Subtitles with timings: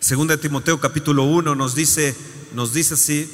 [0.00, 2.16] Segunda de Timoteo capítulo 1 nos dice,
[2.54, 3.30] nos dice así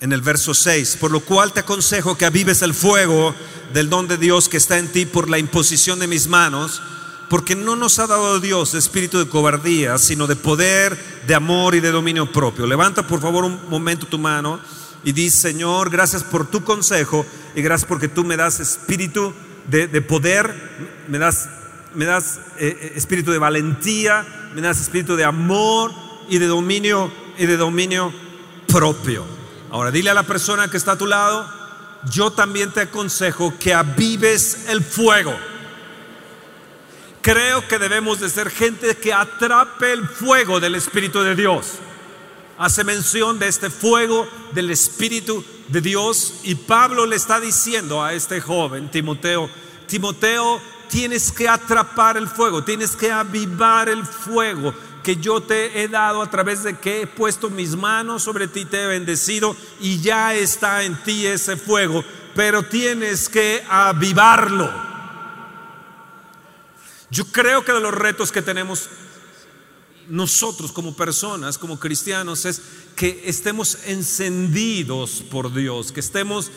[0.00, 3.34] en el verso 6, por lo cual te aconsejo que avives el fuego
[3.72, 6.82] del don de Dios que está en ti por la imposición de mis manos,
[7.30, 11.80] porque no nos ha dado Dios espíritu de cobardía, sino de poder, de amor y
[11.80, 12.66] de dominio propio.
[12.66, 14.60] Levanta por favor un momento tu mano
[15.04, 17.24] y di, Señor, gracias por tu consejo
[17.56, 19.32] y gracias porque tú me das espíritu
[19.70, 20.52] de, poder,
[21.08, 21.48] me das,
[21.94, 24.24] me das eh, eh, espíritu de valentía,
[24.54, 25.92] me das espíritu de amor
[26.28, 28.12] y de dominio y de dominio
[28.66, 29.24] propio.
[29.70, 31.46] Ahora dile a la persona que está a tu lado,
[32.10, 35.34] yo también te aconsejo que avives el fuego.
[37.22, 41.74] Creo que debemos de ser gente que atrape el fuego del Espíritu de Dios.
[42.58, 48.12] Hace mención de este fuego del Espíritu de Dios y Pablo le está diciendo a
[48.12, 49.48] este joven, Timoteo,
[49.86, 50.60] Timoteo,
[50.92, 56.20] tienes que atrapar el fuego, tienes que avivar el fuego que yo te he dado
[56.20, 60.34] a través de que he puesto mis manos sobre ti, te he bendecido y ya
[60.34, 62.04] está en ti ese fuego,
[62.34, 64.70] pero tienes que avivarlo.
[67.08, 68.90] Yo creo que de los retos que tenemos
[70.12, 72.60] nosotros como personas, como cristianos, es
[72.94, 76.50] que estemos encendidos por Dios, que estemos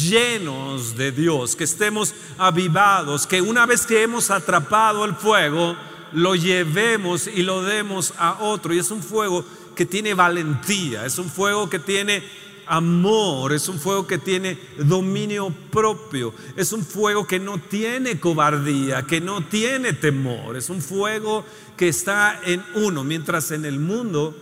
[0.00, 5.76] llenos de Dios, que estemos avivados, que una vez que hemos atrapado el fuego,
[6.12, 8.72] lo llevemos y lo demos a otro.
[8.72, 9.44] Y es un fuego
[9.76, 12.24] que tiene valentía, es un fuego que tiene
[12.66, 19.02] amor, es un fuego que tiene dominio propio, es un fuego que no tiene cobardía,
[19.02, 21.44] que no tiene temor, es un fuego
[21.76, 24.36] que está en uno, mientras en el mundo,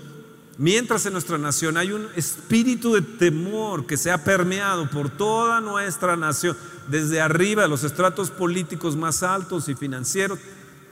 [0.58, 5.60] mientras en nuestra nación hay un espíritu de temor que se ha permeado por toda
[5.60, 6.56] nuestra nación,
[6.88, 10.38] desde arriba, de los estratos políticos más altos y financieros,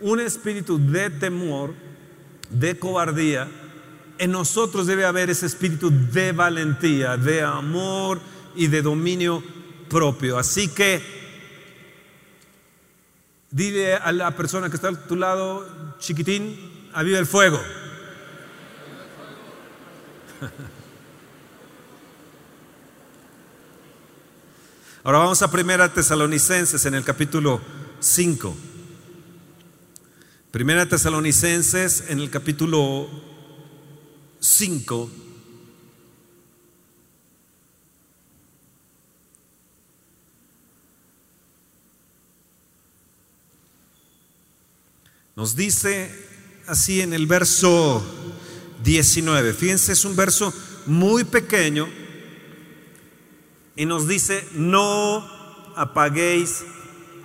[0.01, 1.75] un espíritu de temor,
[2.51, 3.49] de cobardía,
[4.19, 8.21] en nosotros debe haber ese espíritu de valentía, de amor
[8.55, 9.43] y de dominio
[9.89, 10.39] propio.
[10.39, 11.03] Así que
[13.51, 17.61] dile a la persona que está a tu lado, chiquitín, aviva el fuego.
[25.05, 27.61] Ahora vamos a Primera Tesalonicenses en el capítulo
[28.01, 28.57] 5.
[30.51, 33.09] Primera Tesalonicenses en el capítulo
[34.41, 35.11] 5.
[45.37, 46.11] Nos dice
[46.67, 48.03] así en el verso
[48.83, 49.53] 19.
[49.53, 50.53] Fíjense, es un verso
[50.87, 51.89] muy pequeño
[53.77, 55.25] y nos dice, no
[55.77, 56.65] apaguéis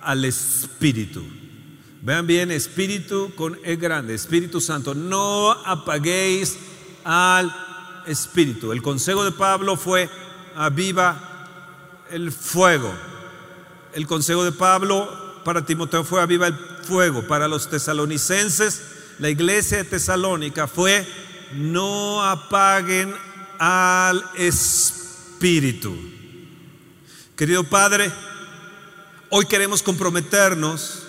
[0.00, 1.24] al Espíritu.
[2.02, 6.56] Vean bien, Espíritu con E grande, Espíritu Santo, no apaguéis
[7.04, 7.54] al
[8.06, 8.72] Espíritu.
[8.72, 10.10] El consejo de Pablo fue,
[10.56, 11.16] aviva
[12.10, 12.92] el fuego.
[13.92, 17.26] El consejo de Pablo para Timoteo fue, aviva el fuego.
[17.26, 18.82] Para los tesalonicenses,
[19.18, 21.06] la iglesia de Tesalónica fue,
[21.54, 23.14] no apaguen
[23.58, 25.94] al Espíritu.
[27.36, 28.10] Querido Padre,
[29.30, 31.02] hoy queremos comprometernos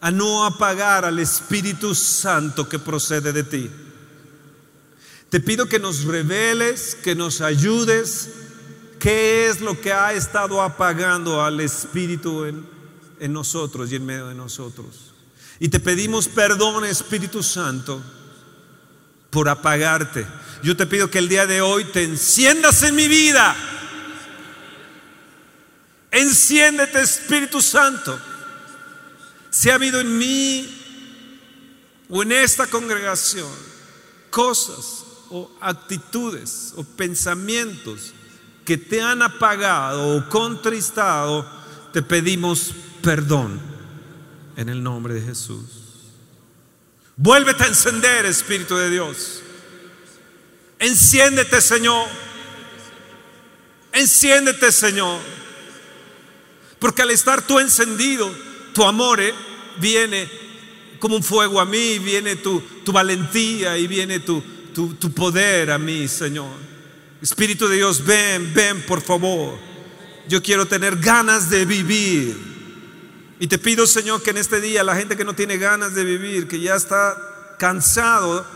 [0.00, 3.70] a no apagar al Espíritu Santo que procede de ti.
[5.36, 8.30] Te pido que nos reveles, que nos ayudes,
[8.98, 12.66] qué es lo que ha estado apagando al Espíritu en,
[13.20, 15.12] en nosotros y en medio de nosotros.
[15.60, 18.02] Y te pedimos perdón, Espíritu Santo,
[19.28, 20.26] por apagarte.
[20.62, 23.54] Yo te pido que el día de hoy te enciendas en mi vida.
[26.12, 28.18] Enciéndete, Espíritu Santo.
[29.50, 33.52] Si ha habido en mí o en esta congregación
[34.30, 38.12] cosas o actitudes o pensamientos
[38.64, 41.48] que te han apagado o contristado,
[41.92, 42.72] te pedimos
[43.02, 43.60] perdón
[44.56, 45.86] en el nombre de Jesús.
[47.16, 49.40] Vuélvete a encender, Espíritu de Dios.
[50.78, 52.06] Enciéndete, Señor.
[53.92, 55.20] Enciéndete, Señor.
[56.78, 58.30] Porque al estar tú encendido,
[58.74, 59.32] tu amor eh,
[59.78, 60.28] viene
[60.98, 64.42] como un fuego a mí, viene tu, tu valentía y viene tu,
[64.76, 66.52] tu, poder a mí, Señor.
[67.22, 69.58] Espíritu de Dios, ven, ven, por favor.
[70.28, 72.36] Yo quiero tener ganas de vivir.
[73.40, 76.04] Y te pido, Señor, que en este día la gente que no tiene ganas de
[76.04, 77.16] vivir, que ya está
[77.58, 78.46] cansado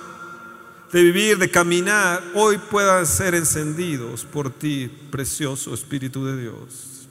[0.92, 7.08] de vivir, de caminar, hoy puedan ser encendidos por ti, precioso Espíritu de Dios.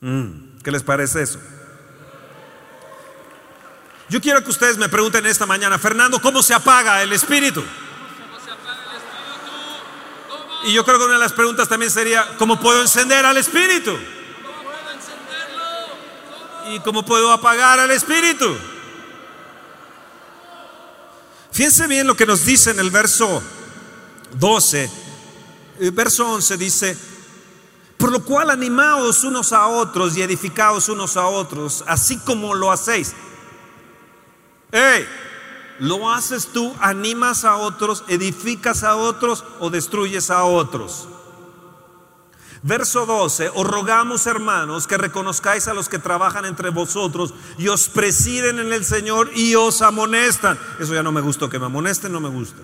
[0.00, 0.58] Mm.
[0.62, 1.38] ¿Qué les parece eso?
[4.08, 7.64] Yo quiero que ustedes me pregunten esta mañana, Fernando, ¿cómo se apaga el espíritu?
[10.64, 13.96] Y yo creo que una de las preguntas también sería, ¿cómo puedo encender al espíritu?
[16.70, 18.56] ¿Y cómo puedo apagar al espíritu?
[21.52, 23.42] Fíjense bien lo que nos dice en el verso
[24.32, 24.90] 12.
[25.80, 26.98] El verso 11 dice,
[27.96, 32.72] por lo cual animaos unos a otros y edificaos unos a otros, así como lo
[32.72, 33.14] hacéis.
[34.76, 35.06] Hey,
[35.78, 41.06] ¿lo haces tú, animas a otros, edificas a otros o destruyes a otros?
[42.64, 47.88] Verso 12, os rogamos hermanos que reconozcáis a los que trabajan entre vosotros y os
[47.88, 50.58] presiden en el Señor y os amonestan.
[50.80, 52.60] Eso ya no me gustó, que me amonesten no me gusta.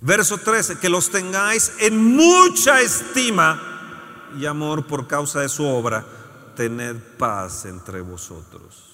[0.00, 6.06] Verso 13, que los tengáis en mucha estima y amor por causa de su obra,
[6.56, 8.93] tened paz entre vosotros.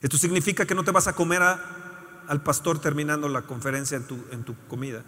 [0.00, 4.18] Esto significa que no te vas a comer al pastor terminando la conferencia en tu,
[4.30, 5.02] en tu comida.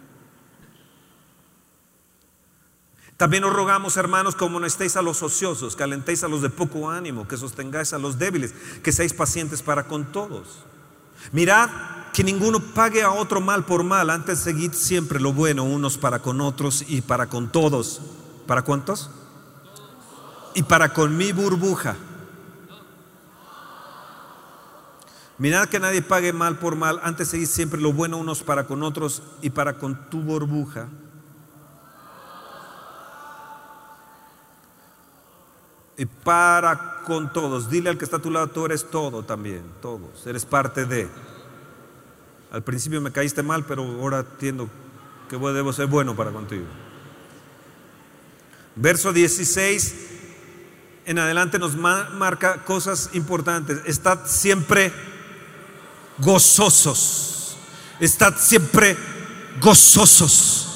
[3.17, 6.49] También os rogamos, hermanos, como no estéis a los ociosos, que alentéis a los de
[6.49, 10.63] poco ánimo, que sostengáis a los débiles, que seáis pacientes para con todos.
[11.31, 11.69] Mirad
[12.13, 16.23] que ninguno pague a otro mal por mal, antes seguid siempre lo bueno unos para
[16.23, 18.01] con otros y para con todos.
[18.47, 19.11] ¿Para cuántos?
[20.55, 21.95] Y para con mi burbuja.
[25.41, 28.83] Mirad que nadie pague mal por mal, antes seguid siempre lo bueno unos para con
[28.83, 30.87] otros y para con tu burbuja.
[35.97, 37.71] Y para con todos.
[37.71, 40.27] Dile al que está a tu lado, tú eres todo también, todos.
[40.27, 41.09] Eres parte de.
[42.51, 44.69] Al principio me caíste mal, pero ahora entiendo
[45.27, 46.67] que debo ser bueno para contigo.
[48.75, 49.95] Verso 16
[51.07, 53.81] en adelante nos marca cosas importantes.
[53.87, 54.93] Estad siempre
[56.17, 57.55] gozosos.
[57.99, 58.97] Estad siempre
[59.59, 60.67] gozosos.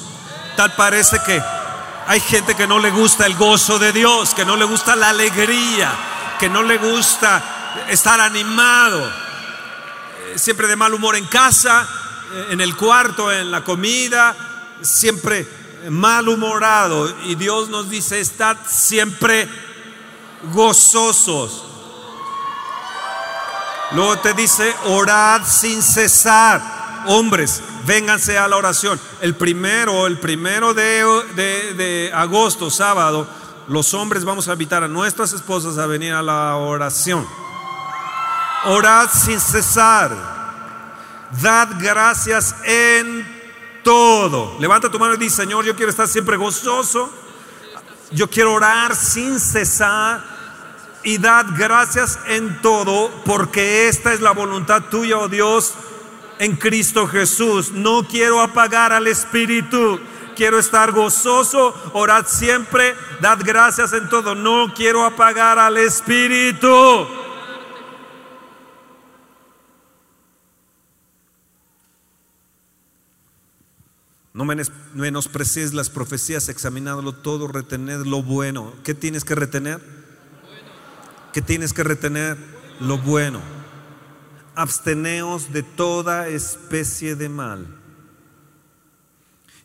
[0.56, 1.42] Tal parece que
[2.08, 5.10] hay gente que no le gusta el gozo de Dios, que no le gusta la
[5.10, 5.92] alegría,
[6.40, 9.04] que no le gusta estar animado.
[9.08, 11.88] Eh, siempre de mal humor en casa,
[12.34, 14.36] eh, en el cuarto, en la comida,
[14.81, 15.48] siempre
[15.90, 17.14] malhumorado.
[17.26, 19.48] Y Dios nos dice, estad siempre
[20.54, 21.64] gozosos.
[23.92, 27.04] Luego te dice, orad sin cesar.
[27.08, 29.00] Hombres, vénganse a la oración.
[29.22, 33.28] El primero, el primero de, agosto, sábado,
[33.68, 37.28] los hombres vamos a invitar a nuestras esposas a venir a la oración.
[38.66, 40.16] Orad sin cesar.
[41.42, 44.58] Dad gracias en todo.
[44.60, 47.12] Levanta tu mano y dice, Señor, yo quiero estar siempre gozoso.
[48.12, 50.35] Yo quiero orar sin cesar
[51.06, 55.75] y dad gracias en todo, porque esta es la voluntad tuya, oh Dios,
[56.40, 57.72] en Cristo Jesús.
[57.72, 60.00] No quiero apagar al Espíritu.
[60.36, 64.36] Quiero estar gozoso, orad siempre, dad gracias en todo.
[64.36, 67.07] No quiero apagar al Espíritu.
[74.34, 78.74] No menosprecies las profecías, examinándolo todo, retened lo bueno.
[78.84, 79.94] ¿Qué tienes que retener?
[81.36, 82.38] Que tienes que retener
[82.80, 83.42] lo bueno.
[84.56, 87.68] Absteneos de toda especie de mal.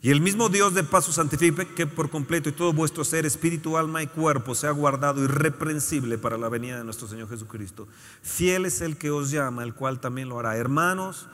[0.03, 4.03] Y el mismo Dios de paso santifique por completo y todo vuestro ser, espíritu, alma
[4.03, 7.87] y cuerpo sea guardado irreprensible para la venida de nuestro Señor Jesucristo.
[8.21, 10.57] Fiel es el que os llama, el cual también lo hará.
[10.57, 11.29] Hermanos,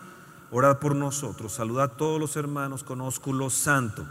[0.50, 1.54] orad por nosotros.
[1.54, 4.06] Saludad a todos los hermanos con ósculo santo.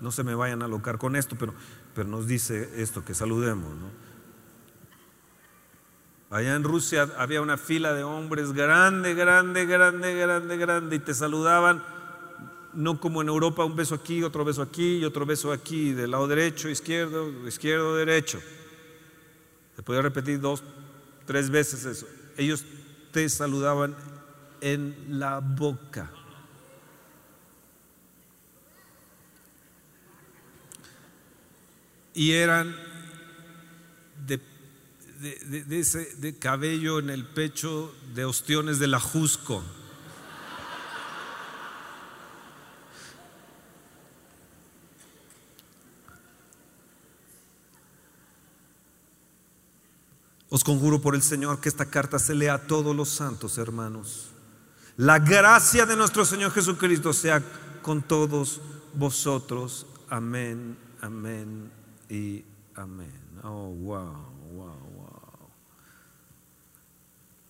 [0.00, 1.52] No se me vayan a alocar con esto, pero,
[1.94, 3.68] pero nos dice esto, que saludemos.
[3.68, 4.07] ¿no?
[6.30, 11.14] Allá en Rusia había una fila de hombres grande, grande, grande, grande, grande, y te
[11.14, 11.82] saludaban,
[12.74, 16.10] no como en Europa, un beso aquí, otro beso aquí y otro beso aquí, del
[16.10, 18.40] lado derecho, izquierdo, izquierdo, derecho.
[19.74, 20.62] Se podía repetir dos,
[21.24, 22.06] tres veces eso.
[22.36, 22.64] Ellos
[23.10, 23.96] te saludaban
[24.60, 26.10] en la boca.
[32.12, 32.87] Y eran
[35.18, 39.62] de, ese de cabello en el pecho de ostiones de la Jusco.
[50.50, 54.30] Os conjuro por el Señor que esta carta se lea a todos los santos hermanos.
[54.96, 57.42] La gracia de nuestro Señor Jesucristo sea
[57.82, 58.60] con todos
[58.94, 59.86] vosotros.
[60.08, 61.70] Amén, amén
[62.08, 62.44] y
[62.78, 63.10] Amén.
[63.42, 64.14] Oh, wow,
[64.54, 64.77] wow.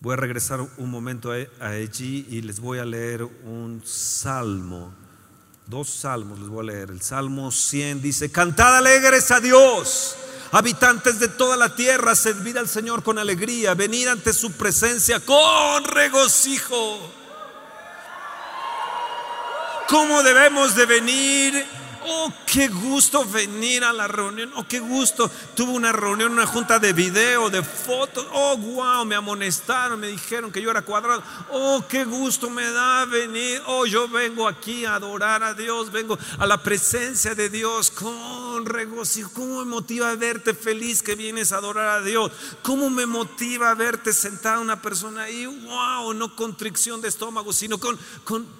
[0.01, 4.93] Voy a regresar un momento a allí y les voy a leer un salmo.
[5.65, 6.89] Dos salmos les voy a leer.
[6.89, 10.15] El Salmo 100 dice, cantad alegres a Dios.
[10.51, 15.83] Habitantes de toda la tierra, servid al Señor con alegría, venid ante su presencia con
[15.83, 17.11] regocijo.
[19.89, 21.65] ¿Cómo debemos de venir
[22.11, 24.51] Oh, qué gusto venir a la reunión.
[24.55, 25.29] Oh, qué gusto.
[25.55, 28.25] Tuve una reunión, una junta de video, de fotos.
[28.33, 31.21] Oh, wow, me amonestaron, me dijeron que yo era cuadrado.
[31.51, 33.61] Oh, qué gusto me da venir.
[33.67, 35.91] Oh, yo vengo aquí a adorar a Dios.
[35.91, 39.29] Vengo a la presencia de Dios con regocijo.
[39.31, 42.31] ¿Cómo me motiva verte feliz que vienes a adorar a Dios?
[42.63, 45.45] ¿Cómo me motiva verte sentada una persona ahí?
[45.45, 48.58] Wow, no con tricción de estómago, sino con, con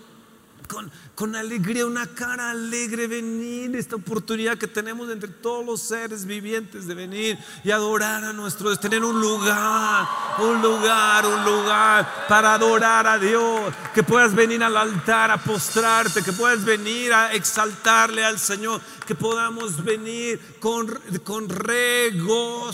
[0.69, 6.25] con, con, alegría, una cara alegre, venir esta oportunidad que tenemos entre todos los seres
[6.25, 10.07] vivientes de venir y adorar a nuestro Dios, tener un lugar,
[10.37, 16.23] un lugar, un lugar para adorar a Dios, que puedas venir al altar a postrarte,
[16.23, 20.87] que puedas venir a exaltarle al Señor, que podamos venir con,
[21.23, 22.69] con regocijo.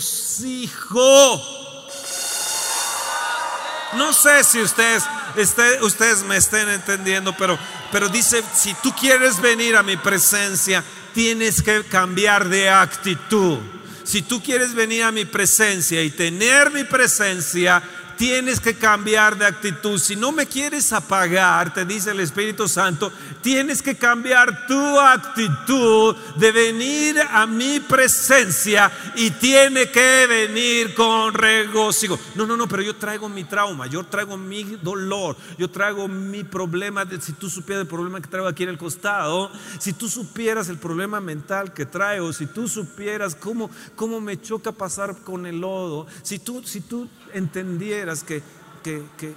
[3.94, 5.04] No sé si ustedes,
[5.36, 7.58] este, ustedes me estén entendiendo, pero,
[7.92, 10.82] pero dice, si tú quieres venir a mi presencia,
[11.14, 13.58] tienes que cambiar de actitud.
[14.04, 17.82] Si tú quieres venir a mi presencia y tener mi presencia,
[18.16, 19.98] tienes que cambiar de actitud.
[19.98, 26.16] Si no me quieres apagar, te dice el Espíritu Santo, tienes que cambiar tu actitud
[26.36, 32.18] de venir a mi presencia y tiene que venir con regocijo.
[32.34, 36.44] No, no, no, pero yo traigo mi trauma, yo traigo mi dolor, yo traigo mi
[36.44, 37.06] problema.
[37.20, 40.78] Si tú supieras el problema que traigo aquí en el costado, si tú supieras el
[40.78, 46.06] problema mental que traigo, si tú supieras cómo, cómo me choca pasar con el lodo,
[46.22, 48.42] si tú, si tú entendieras que,
[48.82, 49.34] que, que,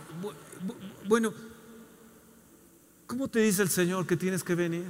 [1.06, 1.34] bueno,
[3.06, 4.86] ¿cómo te dice el Señor que tienes que venir?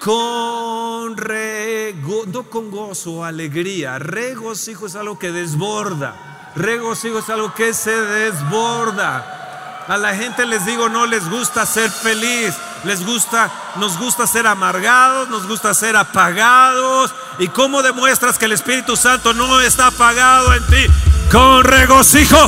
[0.00, 3.98] Con rego, no con gozo, alegría.
[3.98, 6.52] Regocijo es algo que desborda.
[6.54, 9.84] Regocijo es algo que se desborda.
[9.88, 12.54] A la gente les digo, no les gusta ser feliz,
[12.86, 17.12] les gusta, nos gusta ser amargados, nos gusta ser apagados.
[17.38, 20.86] ¿Y cómo demuestras que el Espíritu Santo no está apagado en ti?
[21.30, 22.38] Con regocijo.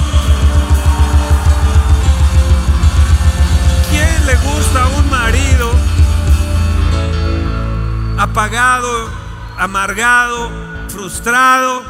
[3.91, 5.73] ¿Quién le gusta a un marido
[8.19, 9.11] apagado,
[9.59, 10.51] amargado,
[10.89, 11.83] frustrado?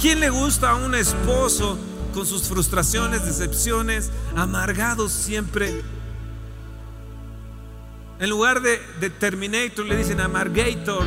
[0.00, 1.76] ¿Quién le gusta a un esposo
[2.14, 5.95] con sus frustraciones, decepciones, amargados siempre?
[8.18, 8.78] En lugar de,
[9.10, 11.04] Terminator le dicen Amargator.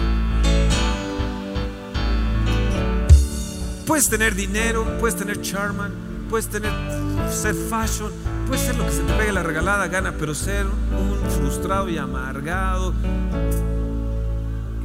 [3.88, 5.92] Puedes tener dinero, puedes tener charman,
[6.30, 6.72] puedes tener
[7.32, 8.12] ser fashion,
[8.46, 11.98] puedes ser lo que se te pegue la regalada gana, pero ser un frustrado y
[11.98, 12.94] amargado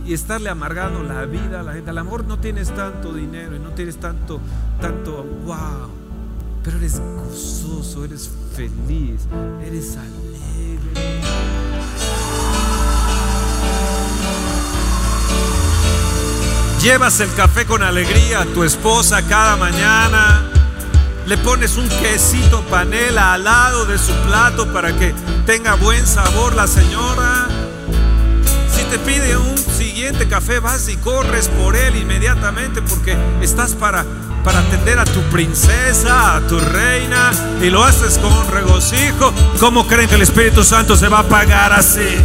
[0.06, 1.90] y estarle amargando la vida a la gente.
[1.90, 4.40] A lo mejor no tienes tanto dinero y no tienes tanto,
[4.80, 5.90] tanto, wow,
[6.62, 9.26] pero eres gozoso, eres feliz,
[9.62, 11.33] eres alegre.
[16.84, 20.42] Llevas el café con alegría a tu esposa cada mañana.
[21.24, 25.14] Le pones un quesito panela al lado de su plato para que
[25.46, 27.48] tenga buen sabor la señora.
[28.70, 34.04] Si te pide un siguiente café, vas y corres por él inmediatamente porque estás para,
[34.44, 39.32] para atender a tu princesa, a tu reina, y lo haces con regocijo.
[39.58, 42.18] ¿Cómo creen que el Espíritu Santo se va a pagar así?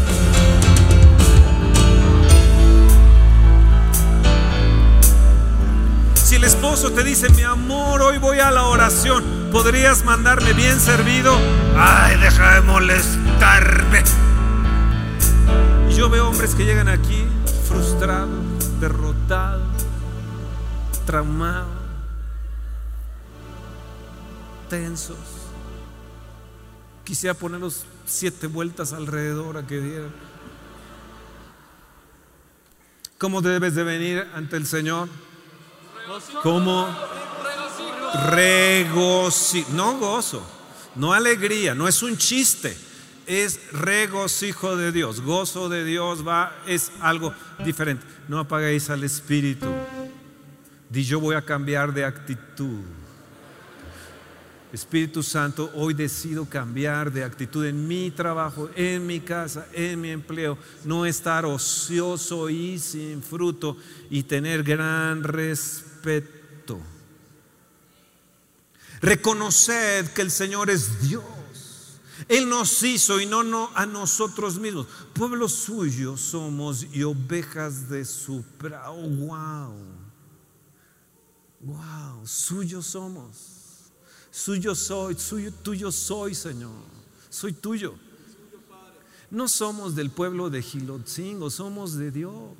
[6.79, 11.37] Esposo te dice, mi amor, hoy voy a la oración, ¿podrías mandarme bien servido?
[11.75, 14.01] Ay, deja de molestarme.
[15.89, 17.25] Y yo veo hombres que llegan aquí
[17.67, 19.83] frustrados, derrotados,
[21.05, 21.67] traumados,
[24.69, 25.17] tensos.
[27.03, 30.11] Quisiera ponerlos siete vueltas alrededor a que dieran.
[33.17, 35.09] ¿Cómo debes de venir ante el Señor?
[36.43, 36.87] Como
[38.29, 40.43] regocijo, no gozo,
[40.95, 42.75] no alegría, no es un chiste,
[43.25, 48.05] es regocijo de Dios, gozo de Dios va, es algo diferente.
[48.27, 49.67] No apaguéis al Espíritu.
[50.89, 52.81] Di yo voy a cambiar de actitud.
[54.73, 60.11] Espíritu Santo, hoy decido cambiar de actitud en mi trabajo, en mi casa, en mi
[60.11, 63.77] empleo, no estar ocioso y sin fruto
[64.11, 65.88] y tener gran respeto.
[69.01, 71.23] Reconoced que el Señor es Dios.
[72.27, 74.87] Él nos hizo y no, no a nosotros mismos.
[75.13, 78.95] Pueblo suyo somos y ovejas de su prado.
[78.95, 79.73] Wow.
[81.61, 83.91] Wow, suyo somos.
[84.31, 86.83] Suyo soy, suyo, tuyo soy, Señor.
[87.29, 87.95] Soy tuyo.
[89.31, 92.57] No somos del pueblo de Gilotzingo, somos de Dios.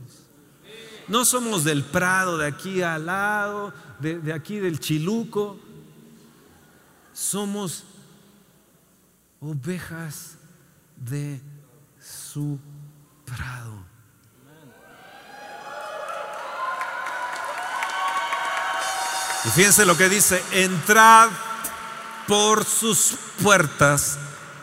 [1.09, 5.59] No somos del Prado, de aquí al lado, de, aquí del Chiluco.
[7.11, 7.83] Somos
[9.41, 10.37] ovejas
[10.95, 11.41] de
[11.99, 12.59] su
[13.25, 13.83] Prado.
[19.45, 21.29] Y fíjense lo que dice, entrad
[22.27, 24.19] por sus puertas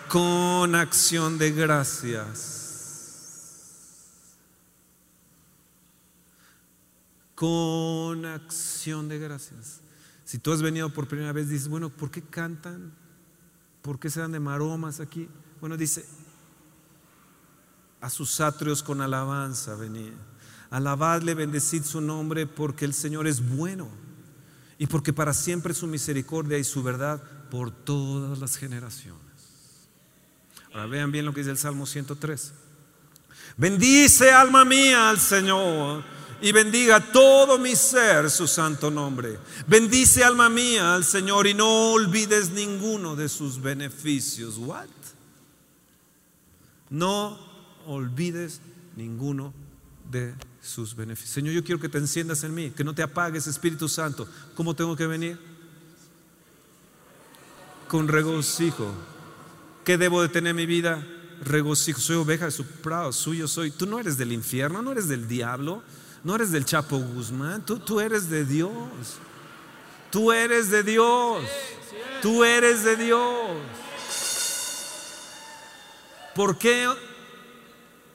[0.07, 2.56] con acción de gracias.
[7.37, 9.81] Con acción de gracias.
[10.25, 12.93] Si tú has venido por primera vez, dices, bueno, ¿por qué cantan?
[13.83, 15.29] ¿Por qué se dan de maromas aquí?
[15.61, 16.05] Bueno, dice,
[18.01, 20.15] a sus atrios con alabanza venía.
[20.71, 23.89] Alabadle, bendecid su nombre, porque el Señor es bueno
[24.79, 29.21] y porque para siempre su misericordia y su verdad por todas las generaciones.
[30.73, 32.53] Ahora vean bien lo que dice el Salmo 103.
[33.59, 39.39] Bendice alma mía al Señor y bendiga todo mi ser su santo nombre.
[39.67, 44.59] Bendice alma mía al Señor y no olvides ninguno de sus beneficios.
[44.59, 44.87] What?
[46.91, 47.39] No
[47.87, 48.61] olvides
[48.97, 49.53] ninguno
[50.11, 51.35] de sus beneficios.
[51.35, 54.29] Señor, yo quiero que te enciendas en mí, que no te apagues, Espíritu Santo.
[54.55, 55.57] ¿Cómo tengo que venir?
[57.89, 58.93] con regocijo.
[59.85, 61.07] ¿Qué debo de tener en mi vida?
[61.45, 62.01] Regocijo.
[62.01, 63.71] Soy oveja de su prado, suyo soy.
[63.71, 65.83] Tú no eres del infierno, no eres del diablo,
[66.27, 68.73] no eres del Chapo Guzmán, tú, tú eres de Dios.
[70.11, 71.45] Tú eres de Dios.
[72.21, 73.57] Tú eres de Dios.
[76.35, 76.89] ¿Por qué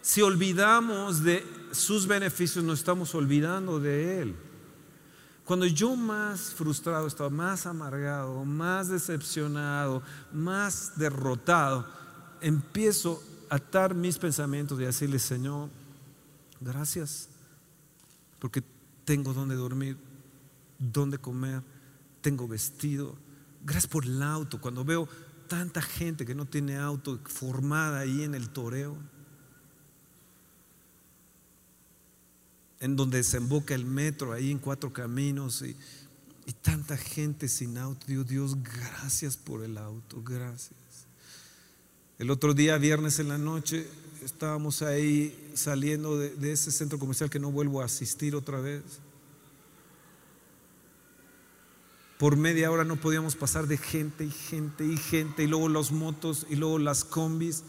[0.02, 4.36] si olvidamos de sus beneficios nos estamos olvidando de Él?
[5.46, 11.88] Cuando yo más frustrado estaba, más amargado, más decepcionado, más derrotado,
[12.42, 15.70] empiezo a atar mis pensamientos y a decirle, Señor,
[16.60, 17.31] gracias,
[18.42, 18.64] porque
[19.06, 19.98] tengo donde dormir,
[20.80, 21.62] donde comer,
[22.22, 23.16] tengo vestido.
[23.64, 24.60] Gracias por el auto.
[24.60, 25.08] Cuando veo
[25.48, 28.98] tanta gente que no tiene auto formada ahí en el toreo.
[32.80, 35.76] en donde desemboca el metro, ahí en cuatro caminos, y,
[36.64, 38.08] tanta gente sin auto.
[38.08, 41.06] Dios, Dios, gracias por el auto, gracias.
[42.18, 43.88] El otro día, viernes en la noche,
[44.24, 48.84] estábamos ahí saliendo de, ese centro comercial que no vuelvo a asistir otra vez.
[52.18, 55.92] Por media hora no podíamos pasar de gente y gente y gente, y luego los
[55.92, 57.64] motos y luego las combis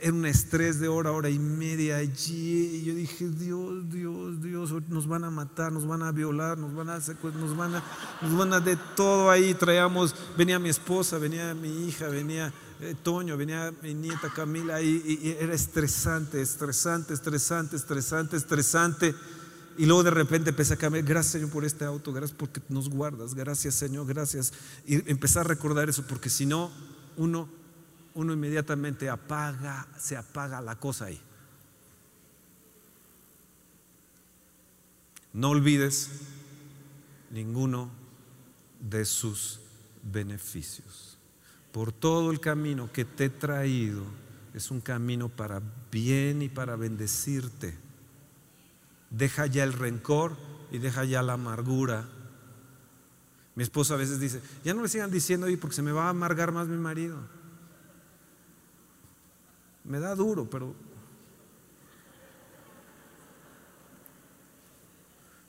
[0.00, 2.76] era un estrés de hora, hora y media allí.
[2.76, 6.74] Y yo dije, Dios, Dios, Dios, nos van a matar, nos van a violar, nos
[6.74, 7.84] van a nos van a,
[8.20, 9.54] nos van a de todo ahí.
[9.54, 15.20] Traíamos, venía mi esposa, venía mi hija, venía eh, Toño, venía mi nieta Camila, y,
[15.22, 19.14] y, era estresante, estresante, estresante, estresante, estresante.
[19.78, 22.88] Y luego de repente empecé a cambiar, gracias Señor por este auto, gracias porque nos
[22.88, 24.52] guardas, gracias Señor, gracias.
[24.86, 26.70] Y empecé a recordar eso, porque si no,
[27.16, 27.48] uno
[28.16, 31.20] uno inmediatamente apaga, se apaga la cosa ahí.
[35.34, 36.08] No olvides
[37.30, 37.90] ninguno
[38.80, 39.60] de sus
[40.02, 41.05] beneficios.
[41.76, 44.02] Por todo el camino que te he traído,
[44.54, 45.60] es un camino para
[45.92, 47.76] bien y para bendecirte.
[49.10, 50.38] Deja ya el rencor
[50.72, 52.08] y deja ya la amargura.
[53.54, 56.06] Mi esposa a veces dice, ya no me sigan diciendo ahí porque se me va
[56.06, 57.18] a amargar más mi marido.
[59.84, 60.74] Me da duro, pero...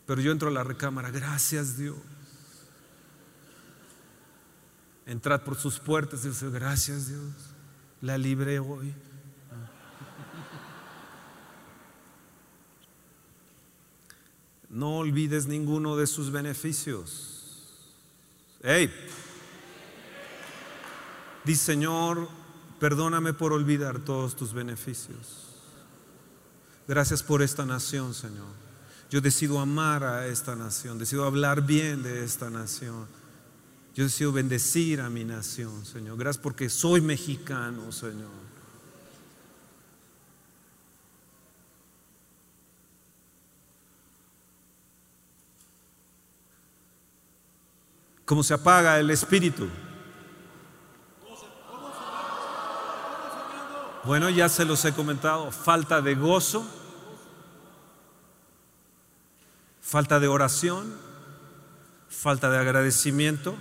[0.06, 1.96] Pero yo entro a la recámara, gracias Dios.
[5.08, 7.34] Entrad por sus puertas y dice, gracias Dios,
[8.02, 8.94] la libré hoy.
[14.70, 17.34] No olvides ninguno de sus beneficios.
[18.62, 18.94] Hey,
[21.44, 22.28] dice Señor,
[22.80, 25.46] Perdóname por olvidar todos tus beneficios.
[26.88, 28.46] Gracias por esta nación, Señor.
[29.10, 33.08] Yo decido amar a esta nación, decido hablar bien de esta nación.
[33.98, 36.20] Yo decido bendecir a mi nación, Señor.
[36.20, 38.30] Gracias porque soy mexicano, Señor.
[48.24, 49.68] ¿Cómo se apaga el espíritu?
[54.04, 56.68] Bueno, ya se los he comentado, falta de gozo,
[59.82, 60.96] falta de oración,
[62.10, 63.58] falta de agradecimiento,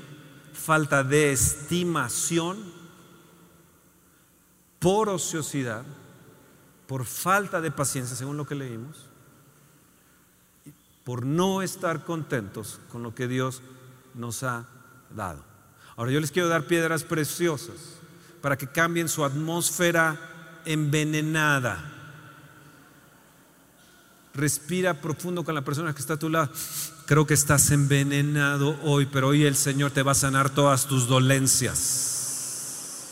[0.57, 2.57] falta de estimación,
[4.79, 5.85] por ociosidad,
[6.87, 9.07] por falta de paciencia, según lo que leímos,
[11.05, 13.63] por no estar contentos con lo que Dios
[14.15, 14.67] nos ha
[15.15, 15.45] dado.
[15.97, 17.77] Ahora yo les quiero dar piedras preciosas
[18.43, 20.19] para que cambien su atmósfera
[20.65, 21.93] envenenada.
[24.35, 26.53] Respira profundo con la persona que está a tu lado.
[27.07, 31.07] Creo que estás envenenado hoy, pero hoy el Señor te va a sanar todas tus
[31.07, 33.05] dolencias.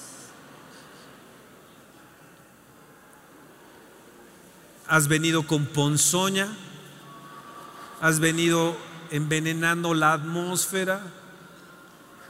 [4.88, 6.48] Has venido con ponzoña,
[8.00, 8.76] has venido
[9.12, 11.00] envenenando la atmósfera.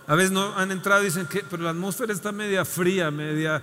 [0.07, 3.63] A veces no han entrado y dicen que, pero la atmósfera está media fría, media,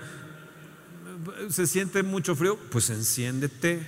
[1.49, 2.57] se siente mucho frío.
[2.71, 3.87] Pues enciéndete,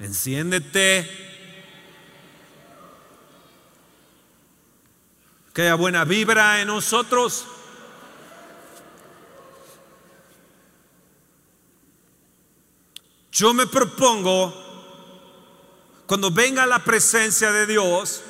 [0.00, 1.35] enciéndete.
[5.56, 7.46] Que haya buena vibra en nosotros.
[13.32, 14.52] Yo me propongo
[16.04, 18.22] cuando venga la presencia de Dios,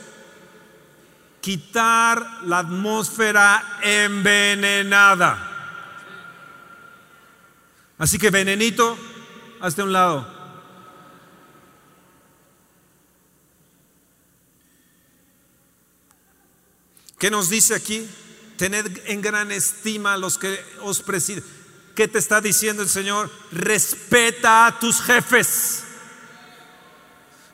[1.41, 5.51] quitar la atmósfera envenenada.
[7.99, 8.97] Así que venenito,
[9.61, 10.36] hasta un lado.
[17.19, 18.07] ¿Qué nos dice aquí?
[18.57, 21.45] Tened en gran estima a los que os presiden.
[21.95, 23.31] ¿Qué te está diciendo el Señor?
[23.53, 25.83] Respeta a tus jefes.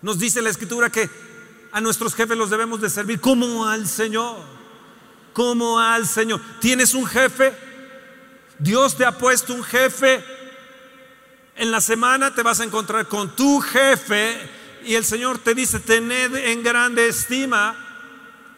[0.00, 1.08] Nos dice la escritura que
[1.70, 4.36] a nuestros jefes los debemos de servir como al Señor.
[5.32, 6.40] Como al Señor.
[6.60, 7.52] ¿Tienes un jefe?
[8.58, 10.24] Dios te ha puesto un jefe.
[11.54, 14.36] En la semana te vas a encontrar con tu jefe
[14.84, 17.91] y el Señor te dice, tened en grande estima.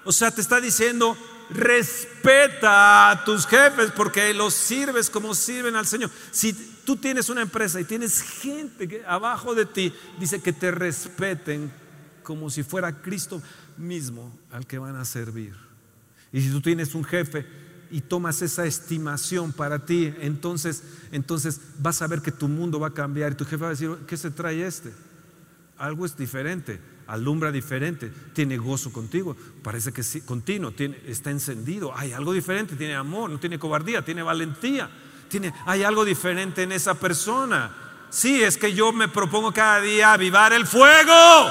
[0.05, 1.17] O sea, te está diciendo,
[1.51, 6.11] respeta a tus jefes porque los sirves como sirven al Señor.
[6.31, 6.53] Si
[6.85, 11.73] tú tienes una empresa y tienes gente que abajo de ti, dice que te respeten
[12.23, 13.43] como si fuera Cristo
[13.77, 15.55] mismo al que van a servir.
[16.33, 17.47] Y si tú tienes un jefe
[17.91, 22.89] y tomas esa estimación para ti, entonces, entonces vas a ver que tu mundo va
[22.89, 24.93] a cambiar y tu jefe va a decir, ¿qué se trae este?
[25.79, 31.97] Algo es diferente, alumbra diferente, tiene gozo contigo, parece que sí, continuo, tiene, está encendido,
[31.97, 34.91] hay algo diferente, tiene amor, no tiene cobardía, tiene valentía
[35.67, 37.71] hay algo diferente en esa persona.
[38.11, 41.51] Sí, es que yo me propongo cada día avivar el fuego.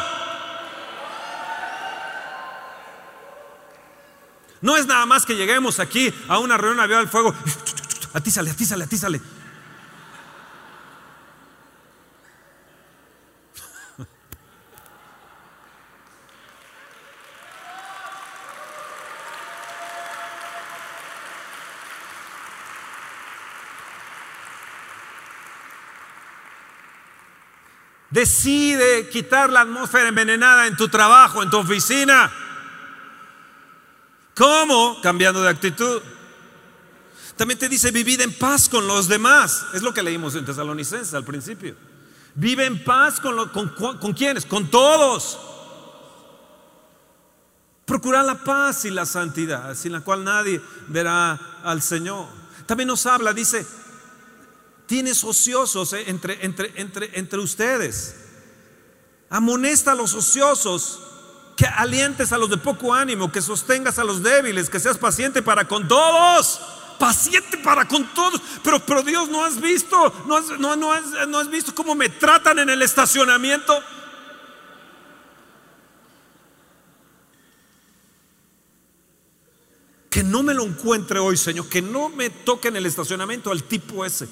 [4.61, 7.33] No es nada más que lleguemos aquí a una reunión a avivar el fuego.
[8.15, 9.19] A ti sale, a ti sale, a ti sale.
[28.23, 32.31] Decide quitar la atmósfera envenenada en tu trabajo, en tu oficina.
[34.33, 35.01] ¿Cómo?
[35.01, 36.01] Cambiando de actitud.
[37.35, 39.65] También te dice vivir en paz con los demás.
[39.73, 41.75] Es lo que leímos en Tesalonicenses al principio.
[42.35, 45.37] Vive en paz con, con, con quienes, con todos.
[47.83, 52.27] Procurar la paz y la santidad, sin la cual nadie verá al Señor.
[52.65, 53.67] También nos habla, dice,
[54.85, 58.15] tienes ociosos eh, entre, entre, entre, entre ustedes.
[59.29, 60.99] Amonesta a los ociosos,
[61.55, 65.41] que alientes a los de poco ánimo, que sostengas a los débiles, que seas paciente
[65.41, 66.59] para con todos.
[66.99, 68.39] Paciente para con todos.
[68.63, 70.13] Pero, pero Dios, ¿no has visto?
[70.27, 73.81] ¿No has, no, has, ¿No has visto cómo me tratan en el estacionamiento?
[80.09, 81.67] Que no me lo encuentre hoy, Señor.
[81.67, 84.29] Que no me toque en el estacionamiento al tipo ese.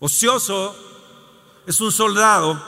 [0.00, 0.76] Ocioso
[1.66, 2.62] es un soldado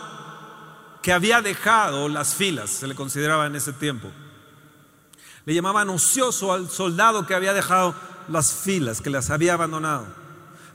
[1.03, 4.11] que había dejado las filas, se le consideraba en ese tiempo.
[5.47, 7.95] Le llamaban ocioso al soldado que había dejado
[8.29, 10.07] las filas, que las había abandonado.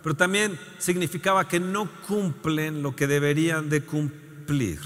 [0.02, 4.80] Pero también significaba que no cumplen lo que deberían de cumplir.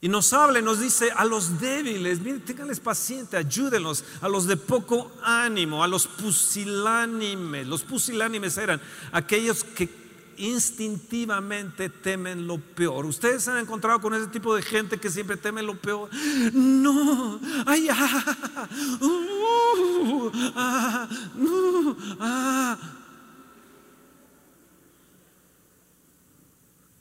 [0.00, 4.46] Y nos habla y nos dice a los débiles, miren, ténganles paciente, ayúdenlos, a los
[4.46, 7.66] de poco ánimo, a los pusilánimes.
[7.66, 8.80] Los pusilánimes eran
[9.10, 9.88] aquellos que
[10.36, 13.06] instintivamente temen lo peor.
[13.06, 16.08] Ustedes se han encontrado con ese tipo de gente que siempre teme lo peor.
[16.52, 18.68] No, ay, ah,
[19.00, 21.08] uh, ah,
[22.20, 22.78] ah.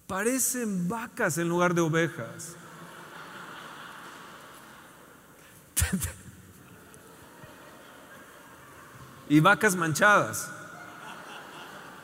[0.08, 2.56] Parecen vacas en lugar de ovejas.
[9.30, 10.50] y vacas manchadas.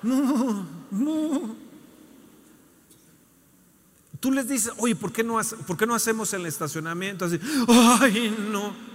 [0.01, 1.55] No, no.
[4.19, 7.39] Tú les dices, oye, ¿por qué no, ¿por qué no hacemos el estacionamiento así?
[7.67, 8.93] Ay, no.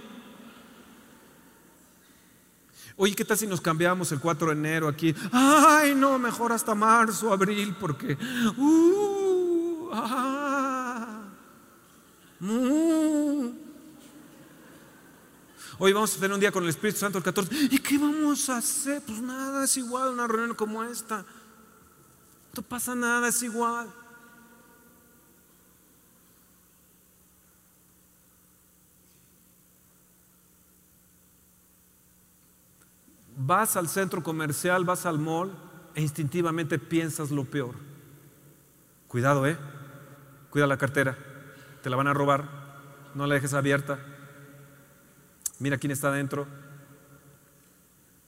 [3.01, 5.15] Oye, ¿qué tal si nos cambiamos el 4 de enero aquí?
[5.31, 8.17] Ay, no, mejor hasta marzo, abril, porque...
[8.57, 11.21] Uh, ah,
[15.81, 17.55] Hoy vamos a tener un día con el Espíritu Santo el 14.
[17.71, 19.01] ¿Y qué vamos a hacer?
[19.01, 21.25] Pues nada, es igual una reunión como esta.
[22.53, 23.87] No pasa nada, es igual.
[33.37, 35.49] Vas al centro comercial, vas al mall
[35.95, 37.75] e instintivamente piensas lo peor.
[39.07, 39.57] Cuidado, ¿eh?
[40.49, 41.17] Cuida la cartera,
[41.81, 42.49] te la van a robar,
[43.15, 43.97] no la dejes abierta,
[45.59, 46.47] mira quién está adentro,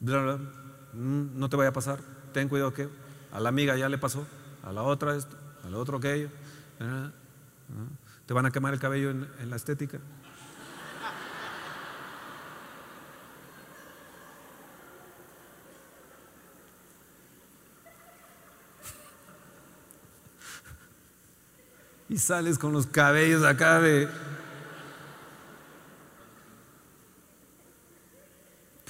[0.01, 1.99] mm, no te vaya a pasar,
[2.33, 2.89] ten cuidado que
[3.31, 4.27] a la amiga ya le pasó,
[4.63, 6.29] a la otra esto, al otro aquello,
[8.25, 9.99] te van a quemar el cabello en, en la estética.
[22.09, 24.09] y sales con los cabellos acá de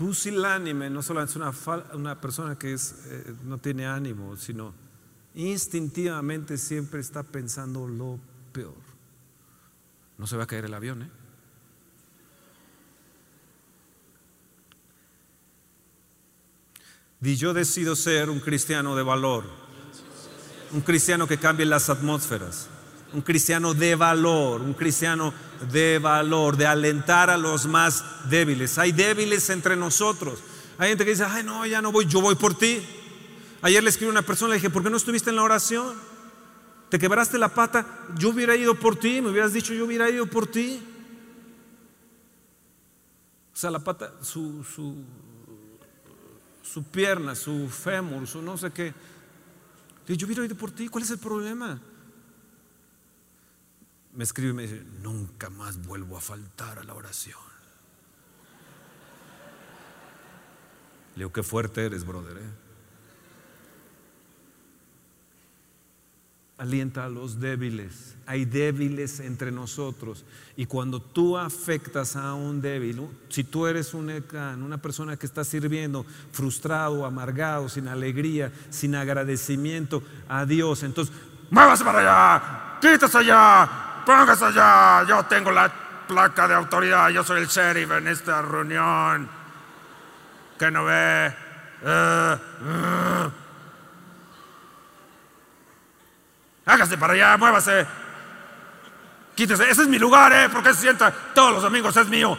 [0.02, 4.74] pusilánime no solo es una, persona que es, eh, no tiene ánimo, sino
[5.36, 8.20] instintivamente siempre está pensando lo
[8.52, 8.82] peor.
[10.18, 11.10] No se va a caer el avión, ¿eh?
[17.22, 19.46] Y yo decido ser un cristiano de valor,
[20.72, 22.68] un cristiano que cambie las atmósferas
[23.13, 25.34] un cristiano de valor, un cristiano
[25.71, 28.78] de valor, de alentar a los más débiles.
[28.78, 30.39] Hay débiles entre nosotros.
[30.78, 32.82] Hay gente que dice, ay no, ya no voy, yo voy por ti.
[33.62, 35.95] Ayer le escribí a una persona, le dije, ¿por qué no estuviste en la oración?
[36.89, 37.86] Te quebraste la pata,
[38.17, 40.82] yo hubiera ido por ti, me hubieras dicho, yo hubiera ido por ti.
[43.54, 44.95] O sea, la pata, su, su,
[46.63, 48.93] su pierna, su fémur, su no sé qué.
[50.08, 51.80] Yo hubiera ido por ti, ¿cuál es el problema?
[54.13, 57.39] Me escribe y me dice, nunca más vuelvo a faltar a la oración.
[61.15, 62.38] Le digo, qué fuerte eres, brother.
[62.38, 62.50] ¿eh?
[66.58, 68.15] Alienta a los débiles.
[68.26, 70.24] Hay débiles entre nosotros.
[70.56, 76.06] Y cuando tú afectas a un débil, si tú eres una persona que está sirviendo
[76.32, 81.13] frustrado, amargado, sin alegría, sin agradecimiento a Dios, entonces,
[81.50, 85.72] muévase para allá, quítase allá, póngase allá, yo tengo la
[86.08, 89.30] placa de autoridad, yo soy el sheriff en esta reunión.
[90.60, 91.36] Que no ve.
[91.84, 92.38] Eh.
[96.66, 97.88] Hágase para allá, muévase.
[99.36, 100.50] Quítese, ese es mi lugar, ¿eh?
[100.50, 102.38] Porque se sienta todos los amigos, es mío.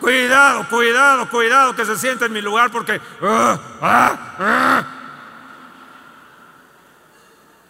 [0.00, 3.00] Cuidado, cuidado, cuidado, que se sienta en mi lugar porque.
[3.20, 3.56] Uh,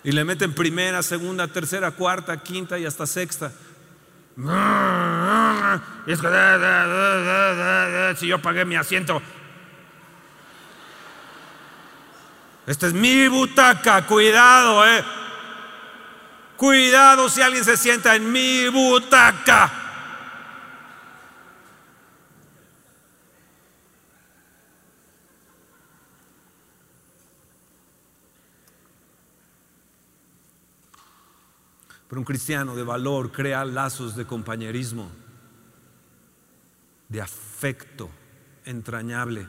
[0.05, 3.53] y le meten primera, segunda, tercera, cuarta, quinta y hasta sexta.
[6.07, 9.23] Y es que si yo pagué mi asiento.
[12.67, 15.05] Esta es mi butaca, cuidado, eh.
[16.57, 19.82] Cuidado si alguien se sienta en mi butaca.
[32.13, 35.11] Pero un cristiano de valor crea lazos de compañerismo,
[37.09, 38.11] de afecto
[38.67, 39.49] entrañable.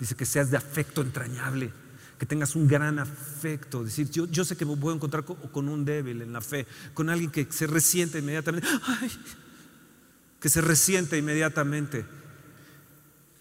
[0.00, 1.70] Dice que seas de afecto entrañable,
[2.18, 3.84] que tengas un gran afecto.
[3.84, 6.66] Decir, yo, yo sé que me voy a encontrar con, un débil en la fe,
[6.94, 8.68] con alguien que se resiente inmediatamente,
[10.40, 12.06] que se resiente inmediatamente.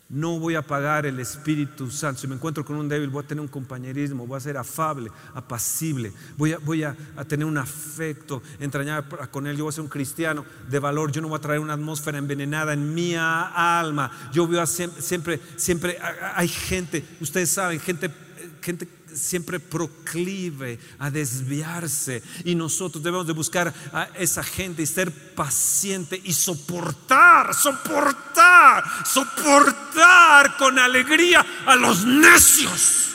[0.10, 2.22] No voy a pagar el Espíritu Santo.
[2.22, 5.12] Si me encuentro con un débil, voy a tener un compañerismo, voy a ser afable,
[5.34, 6.96] apacible, voy a, voy a,
[7.28, 9.58] tener un afecto entrañable con él.
[9.58, 11.12] Yo voy a ser un cristiano de valor.
[11.12, 14.10] Yo no voy a traer una atmósfera envenenada en mi alma.
[14.32, 15.98] Yo voy a siempre, siempre, siempre
[16.36, 18.10] hay gente, ustedes saben, gente,
[18.62, 18.88] gente
[19.18, 26.20] siempre proclive a desviarse y nosotros debemos de buscar a esa gente y ser paciente
[26.24, 33.08] y soportar, soportar, soportar con alegría a los necios.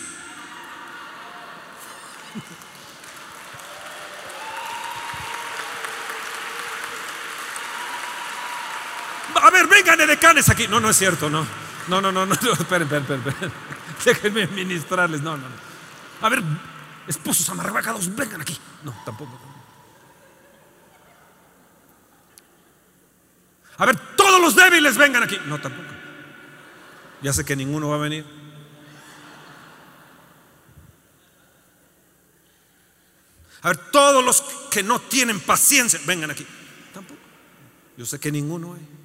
[9.43, 10.69] A ver, vengan de decanes aquí.
[10.69, 11.45] No, no es cierto, no.
[11.89, 13.53] No, no, no, no, esperen, esperen, esperen.
[14.05, 15.21] Déjenme ministrarles.
[15.21, 15.72] No, no, no.
[16.23, 16.43] A ver,
[17.09, 18.57] esposos amargados, vengan aquí.
[18.85, 19.39] No, tampoco.
[23.77, 25.39] A ver, todos los débiles vengan aquí.
[25.47, 25.89] No, tampoco.
[27.21, 28.25] Ya sé que ninguno va a venir.
[33.63, 36.47] A ver, todos los que no tienen paciencia, vengan aquí.
[36.95, 37.21] Tampoco.
[37.97, 39.02] Yo sé que ninguno hay.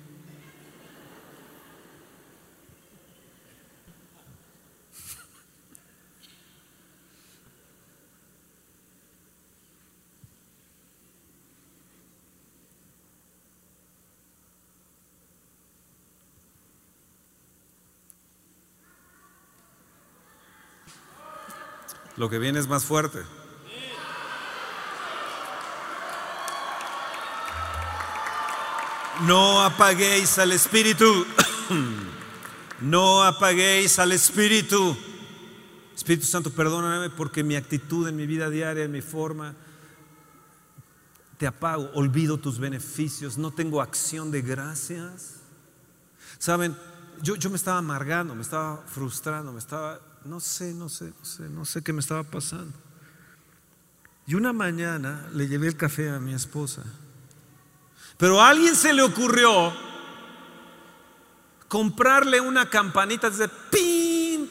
[22.17, 23.23] Lo que viene es más fuerte.
[29.21, 31.25] No apaguéis al Espíritu.
[32.79, 34.95] No apaguéis al Espíritu.
[35.95, 39.55] Espíritu Santo, perdóname porque mi actitud en mi vida diaria, en mi forma,
[41.39, 45.37] te apago, olvido tus beneficios, no tengo acción de gracias.
[46.37, 46.77] Saben,
[47.23, 51.25] yo, yo me estaba amargando, me estaba frustrando, me estaba no sé, no sé, no
[51.25, 52.73] sé, no sé qué me estaba pasando.
[54.25, 56.83] Y una mañana le llevé el café a mi esposa.
[58.17, 59.73] Pero a alguien se le ocurrió
[61.67, 64.49] comprarle una campanita de pin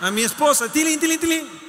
[0.00, 0.70] a mi esposa.
[0.70, 1.62] Tilín, tilín, tilín.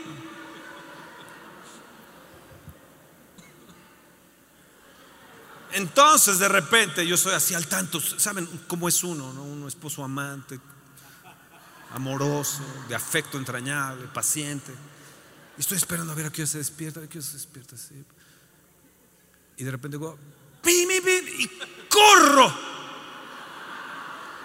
[5.74, 9.34] Entonces de repente yo soy así al tanto, ¿saben cómo es uno?
[9.34, 9.43] ¿no?
[9.43, 10.60] Uno esposo amante,
[11.93, 14.73] amoroso, de afecto entrañable, paciente.
[15.58, 17.75] Y estoy esperando a ver a qué se despierta, a qué se despierta.
[19.58, 20.17] Y de repente digo,
[20.62, 21.47] ¡pim, y
[21.88, 22.53] corro.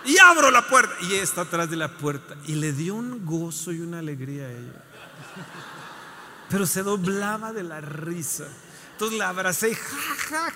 [0.05, 0.95] Y abro la puerta.
[1.03, 2.37] Y ella está atrás de la puerta.
[2.47, 4.85] Y le dio un gozo y una alegría a ella.
[6.51, 8.49] Pero se doblaba de la risa.
[8.99, 9.97] Entonces la abracé y ja,
[10.29, 10.53] ja,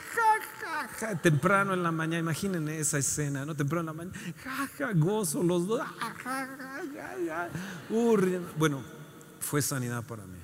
[0.61, 3.55] ja, ja, temprano en la mañana, imaginen esa escena, ¿no?
[3.55, 6.49] Temprano en la mañana, ja, ja, gozo, los dos, ja, ja,
[7.25, 7.49] ja,
[8.59, 8.83] bueno,
[9.39, 10.41] fue sanidad para mí.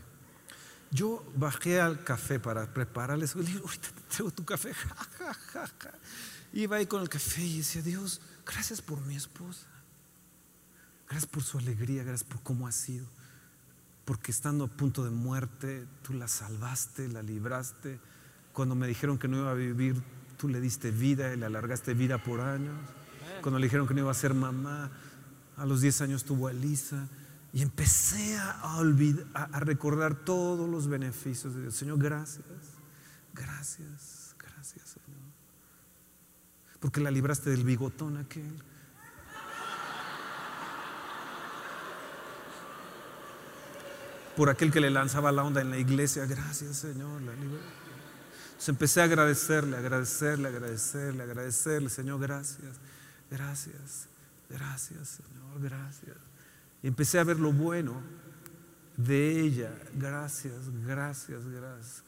[0.92, 5.34] Yo bajé al café para prepararles, le dije, ahorita te traigo tu café, ja, ja,
[5.34, 5.90] ja, ja.
[6.52, 9.66] Iba ahí con el café y decía, Dios, gracias por mi esposa,
[11.08, 13.08] gracias por su alegría, gracias por cómo ha sido
[14.08, 18.00] porque estando a punto de muerte, tú la salvaste, la libraste.
[18.54, 20.02] Cuando me dijeron que no iba a vivir,
[20.38, 22.74] tú le diste vida y le alargaste vida por años.
[23.42, 24.90] Cuando le dijeron que no iba a ser mamá,
[25.58, 27.06] a los 10 años tuvo a Elisa.
[27.52, 31.74] Y empecé a, olvidar, a, recordar todos los beneficios de Dios.
[31.74, 32.46] Señor, gracias,
[33.34, 35.20] gracias, gracias, Señor.
[36.80, 38.54] Porque la libraste del bigotón aquel
[44.38, 46.24] por aquel que le lanzaba la onda en la iglesia.
[46.24, 47.20] Gracias, Señor.
[47.22, 52.76] La Entonces empecé a agradecerle, agradecerle, agradecerle, agradecerle, Señor, gracias,
[53.28, 54.06] gracias,
[54.48, 56.16] gracias, Señor, gracias.
[56.84, 58.00] Y empecé a ver lo bueno
[58.96, 59.76] de ella.
[59.94, 60.54] Gracias,
[60.86, 62.04] gracias, gracias.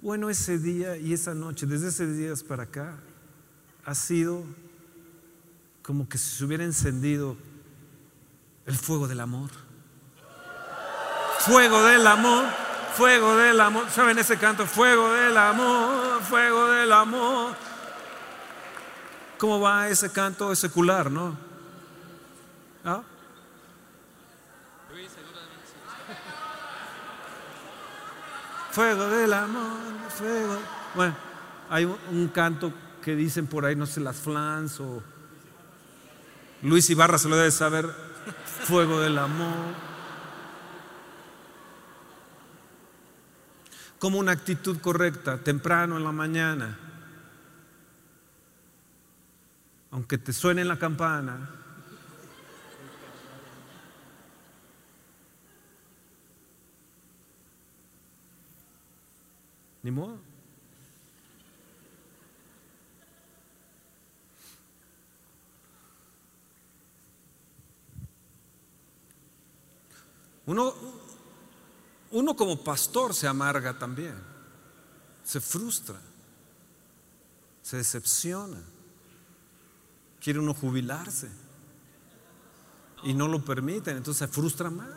[0.00, 2.96] Bueno, ese día y esa noche, desde ese día para acá,
[3.84, 4.42] ha sido
[5.82, 7.36] como que se hubiera encendido
[8.64, 9.50] el fuego del amor.
[11.44, 12.46] Fuego del amor,
[12.94, 13.90] fuego del amor.
[13.90, 14.66] ¿Saben ese canto?
[14.66, 17.54] Fuego del amor, fuego del amor.
[19.36, 21.36] ¿Cómo va ese canto secular, no?
[22.82, 23.02] ¿Ah?
[28.70, 29.78] Fuego del amor,
[30.08, 30.58] fuego.
[30.94, 31.14] Bueno,
[31.68, 32.72] hay un, canto
[33.02, 35.02] que dicen por ahí, no sé, las flans o
[36.62, 37.86] Luis Ibarra se lo debe saber.
[38.64, 39.93] Fuego del amor.
[44.04, 46.78] como una actitud correcta, temprano en la mañana.
[49.92, 51.48] Aunque te suene la campana,
[59.82, 59.90] Ni.
[70.44, 70.74] Uno,
[72.14, 74.14] uno como pastor se amarga también,
[75.24, 75.96] se frustra,
[77.60, 78.62] se decepciona,
[80.20, 81.28] quiere uno jubilarse
[83.02, 84.88] y no lo permiten, entonces se frustra más.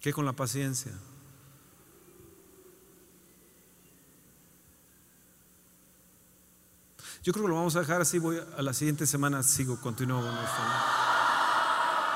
[0.00, 0.92] ¿Qué con la paciencia?
[7.26, 8.20] Yo creo que lo vamos a dejar así.
[8.20, 10.62] Voy a la siguiente semana, sigo, continúo con esto.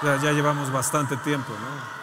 [0.04, 2.00] Ya, ya, llevamos bastante tiempo, ¿no?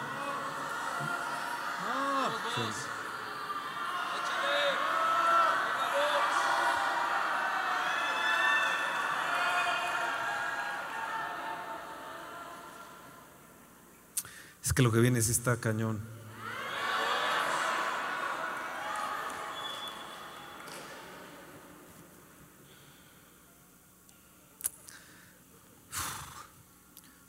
[14.62, 16.17] Es que lo que viene sí está cañón.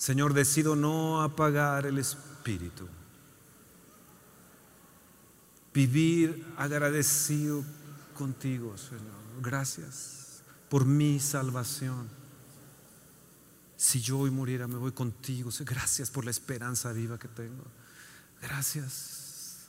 [0.09, 2.87] Señor, decido no apagar el espíritu.
[5.71, 7.63] Vivir agradecido
[8.17, 9.03] contigo, Señor.
[9.39, 12.09] Gracias por mi salvación.
[13.77, 15.51] Si yo hoy muriera, me voy contigo.
[15.59, 17.65] Gracias por la esperanza viva que tengo.
[18.41, 19.67] Gracias.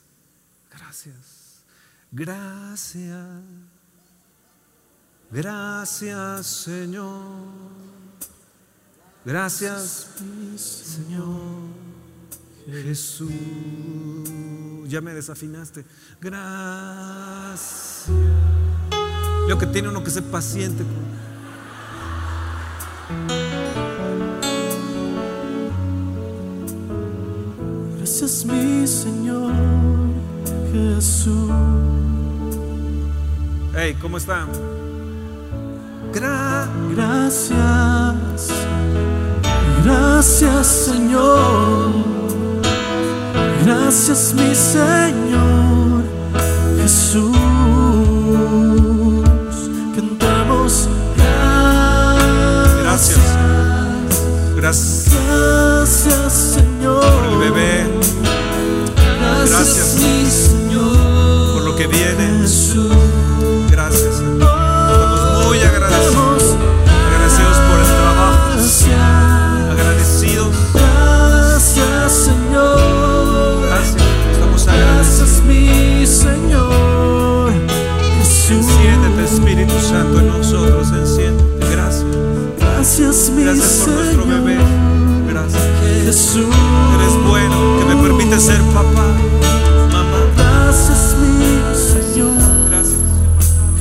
[0.71, 1.61] Gracias.
[2.11, 3.43] Gracias.
[5.29, 7.91] Gracias, Señor.
[9.23, 10.07] Gracias,
[10.57, 11.41] Señor
[12.65, 13.31] Jesús.
[14.87, 15.85] Ya me desafinaste.
[16.19, 18.05] Gracias.
[19.47, 20.83] Lo que tiene uno que ser paciente.
[27.97, 29.53] Gracias, mi Señor
[30.71, 31.51] Jesús.
[33.75, 34.49] Hey, ¿cómo están?
[36.93, 38.10] gracias.
[39.83, 41.91] Gracias Señor.
[43.65, 46.03] Gracias mi Señor
[46.81, 47.37] Jesús.
[49.95, 50.89] Cantamos
[52.91, 53.19] gracias.
[54.55, 55.05] Gracias.
[55.11, 57.01] Gracias Señor.
[57.01, 58.01] Por el bebé.
[59.47, 61.53] Gracias, mi Señor.
[61.53, 62.30] Por lo que viene.
[83.53, 84.57] Gracias por nuestro bebé.
[85.27, 85.61] Gracias.
[86.05, 86.55] Jesús.
[86.95, 87.79] Eres bueno.
[87.79, 89.07] Que me permite ser papá.
[89.91, 90.19] Mamá.
[90.37, 92.37] Gracias mi Señor
[92.69, 92.95] Gracias.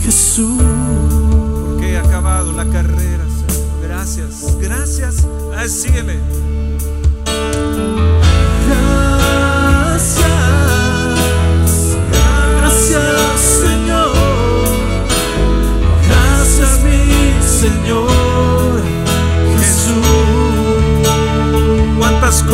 [0.03, 0.61] Jesús.
[1.69, 3.25] Porque he acabado la carrera.
[3.29, 3.81] Señor.
[3.81, 4.57] Gracias.
[4.61, 5.27] Gracias.
[5.57, 6.19] Ah, síguele.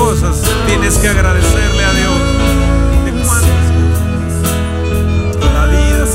[0.07, 2.15] Cosas tienes que agradecerle a Dios?
[3.07, 3.67] ¿De cuántas?
[5.53, 6.07] La vida,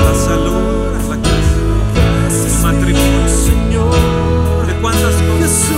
[0.00, 0.62] la salud,
[1.10, 1.58] la casa,
[2.46, 3.90] el matrimonio.
[4.66, 5.68] ¿De cuántas cosas?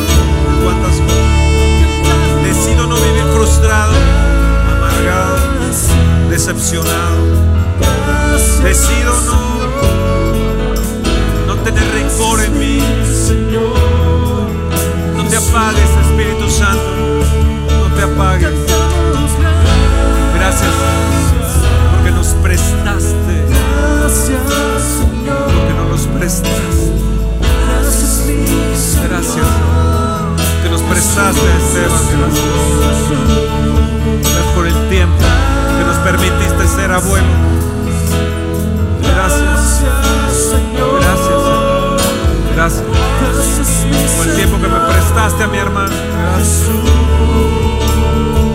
[0.48, 2.44] ¿De cuántas cosas?
[2.44, 3.94] Decido no vivir frustrado,
[4.70, 5.38] amargado,
[6.30, 7.20] decepcionado.
[8.62, 9.55] Decido no
[31.20, 31.96] Esteban.
[32.20, 33.06] Gracias.
[34.54, 35.16] Por el tiempo
[35.78, 37.26] que nos permitiste ser abuelo.
[39.02, 41.00] Gracias, Gracias, Señor.
[42.54, 42.86] gracias,
[43.66, 44.16] Señor.
[44.16, 45.94] por el tiempo que me prestaste a mi hermano.
[46.26, 46.68] Gracias,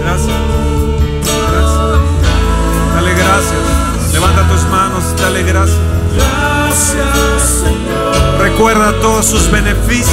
[0.03, 0.29] gracias.
[2.95, 4.13] Dale gracias.
[4.13, 5.77] Levanta tus manos, dale gracias.
[6.15, 8.39] Gracias, Señor.
[8.39, 10.07] Recuerda todos sus beneficios.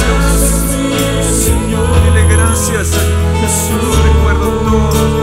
[2.05, 2.27] Dile
[2.71, 3.05] gracias.
[4.03, 5.18] Recuerdo todos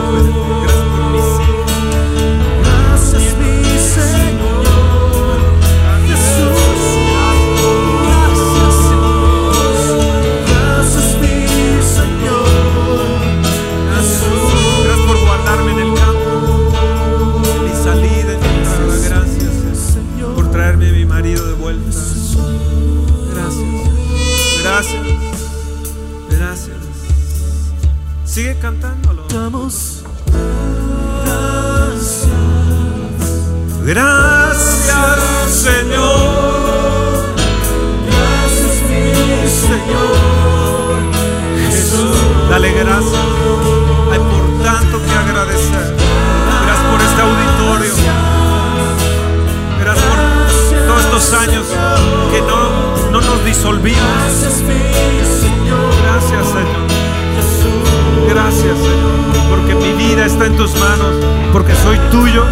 [33.87, 37.25] Gracias, Señor.
[38.05, 40.97] gracias, mi Señor.
[41.71, 42.17] Jesús.
[42.51, 43.23] Dale gracias.
[44.11, 45.97] Hay por tanto que agradecer.
[46.65, 47.95] Gracias por este auditorio.
[49.79, 51.67] Gracias por todos estos años
[52.33, 54.03] que no, no nos disolvimos.
[54.03, 55.95] Gracias, Señor.
[56.03, 56.87] Gracias, Señor.
[57.37, 58.29] Jesús.
[58.31, 59.49] Gracias, Señor.
[59.49, 61.15] Porque mi vida está en tus manos.
[61.53, 62.45] Porque soy tuyo.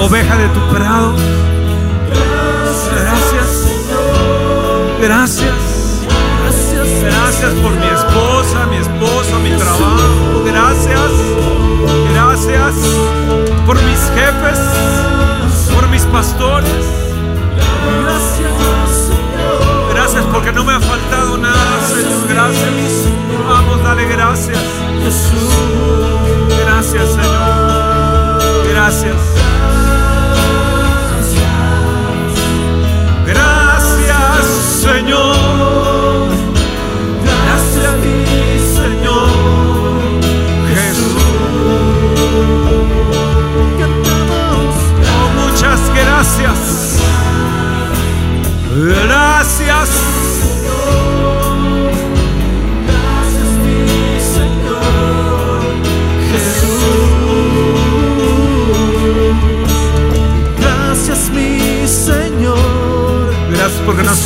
[0.00, 1.14] Oveja de tu prado.
[3.00, 3.66] Gracias.
[5.00, 5.80] Gracias.
[7.02, 10.44] Gracias, por mi esposa, mi esposa, mi trabajo.
[10.44, 11.10] Gracias.
[12.12, 12.74] Gracias
[13.66, 14.58] por mis jefes,
[15.74, 16.70] por mis pastores.
[18.02, 19.10] gracias.
[19.92, 22.28] Gracias porque no me ha faltado nada, Señor.
[22.28, 23.08] Gracias.
[23.48, 24.58] Vamos, dale gracias.
[25.02, 25.52] Jesús.
[26.64, 28.40] Gracias, Señor.
[28.70, 29.16] Gracias,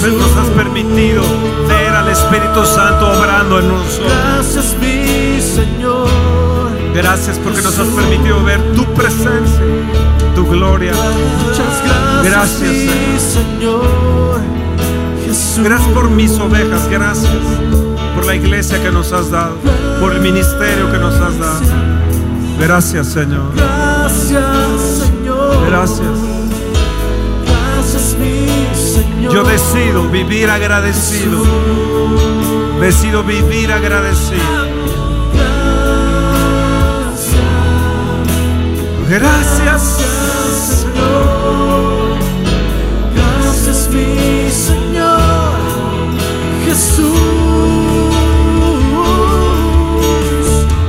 [0.04, 1.22] Porque nos, has permitido
[1.66, 4.12] ver al Espíritu Santo obrando en nosotros.
[4.12, 6.08] Gracias, mi Señor.
[6.94, 9.62] Gracias porque nos has permitido ver tu presencia,
[10.34, 10.92] tu gloria.
[10.92, 14.40] Muchas gracias, Gracias, mi Señor.
[15.64, 17.32] Gracias por mis ovejas, gracias
[18.14, 19.56] por la iglesia que nos has dado,
[20.00, 21.60] por el ministerio que nos has dado.
[22.60, 23.54] Gracias, Señor.
[23.56, 25.66] Gracias, Señor.
[25.66, 26.23] Gracias,
[29.34, 31.42] Yo decido vivir agradecido.
[32.80, 34.40] Decido vivir agradecido.
[39.08, 39.98] Gracias.
[43.12, 45.58] Gracias, mi Señor.
[46.64, 47.18] Jesús.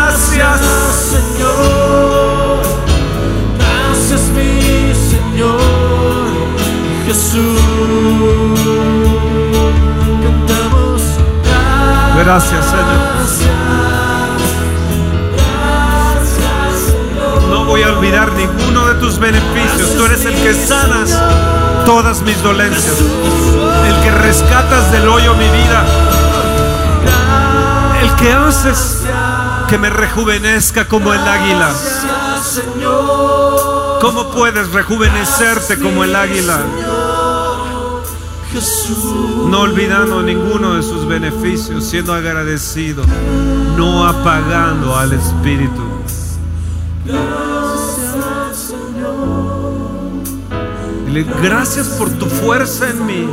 [12.17, 12.97] Gracias, Señor.
[17.49, 19.95] No voy a olvidar ninguno de tus beneficios.
[19.95, 21.15] Tú eres el que sanas
[21.85, 22.97] todas mis dolencias.
[23.85, 25.85] El que rescatas del hoyo mi vida.
[28.01, 29.03] El que haces
[29.67, 31.69] que me rejuvenezca como el águila.
[34.01, 36.63] ¿Cómo puedes rejuvenecerte como el águila?
[38.51, 43.03] No olvidando ninguno de sus beneficios, siendo agradecido,
[43.77, 45.83] no apagando al Espíritu.
[51.05, 53.27] Dile, gracias por tu fuerza en mí.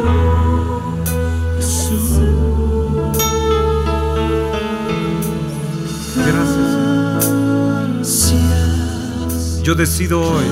[8.03, 9.63] Gracias.
[9.63, 10.45] Yo decido hoy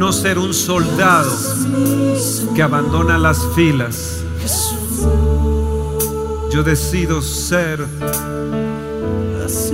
[0.00, 1.30] no ser un soldado
[2.54, 4.24] que abandona las filas.
[6.50, 7.86] Yo decido ser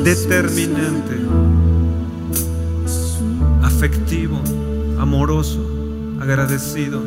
[0.03, 1.15] determinante,
[3.63, 4.41] afectivo,
[4.99, 5.65] amoroso,
[6.21, 7.01] agradecido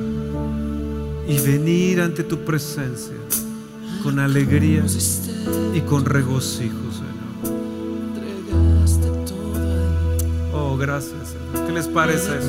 [1.28, 3.18] y venir ante tu presencia
[4.02, 4.86] con alegría
[5.74, 6.89] y con regocijo,
[10.80, 11.36] gracias.
[11.66, 12.40] ¿Qué les parece?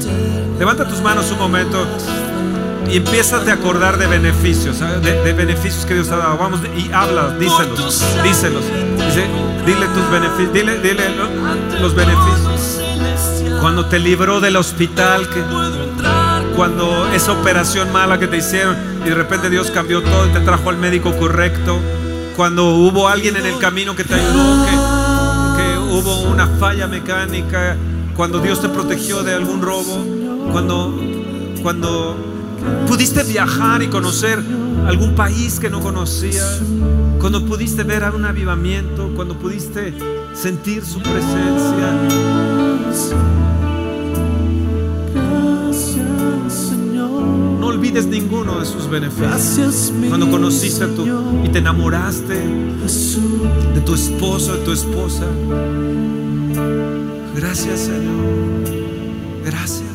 [0.59, 1.85] Levanta tus manos un momento
[2.91, 6.39] y empieza a acordar de beneficios, de, de beneficios que Dios ha dado.
[6.39, 8.65] Vamos y habla, díselos, díselos.
[8.97, 9.27] Dice,
[9.67, 11.05] dile tus beneficios, dile, dile
[11.81, 12.81] los beneficios.
[13.61, 15.43] Cuando te libró del hospital, que,
[16.57, 20.41] cuando esa operación mala que te hicieron y de repente Dios cambió todo y te
[20.41, 21.79] trajo al médico correcto.
[22.37, 27.77] Cuando hubo alguien en el camino que te ayudó, que, que hubo una falla mecánica,
[28.17, 30.05] cuando Dios te protegió de algún robo,
[30.53, 30.99] cuando,
[31.63, 32.17] cuando
[32.87, 34.43] pudiste viajar y conocer
[34.87, 36.61] algún país que no conocías,
[37.19, 39.95] cuando pudiste ver a un avivamiento, cuando pudiste
[40.35, 41.95] sentir su presencia.
[47.61, 49.93] No olvides ninguno de sus beneficios.
[50.09, 51.07] Cuando conociste a tu
[51.45, 55.27] y te enamoraste de tu esposo, de tu esposa.
[57.35, 58.65] Gracias, Señor.
[59.45, 59.91] Gracias.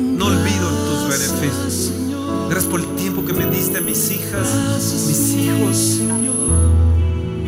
[0.00, 1.92] No olvido tus beneficios.
[2.48, 4.48] Gracias por el tiempo que me diste a mis hijas,
[5.08, 6.00] mis hijos.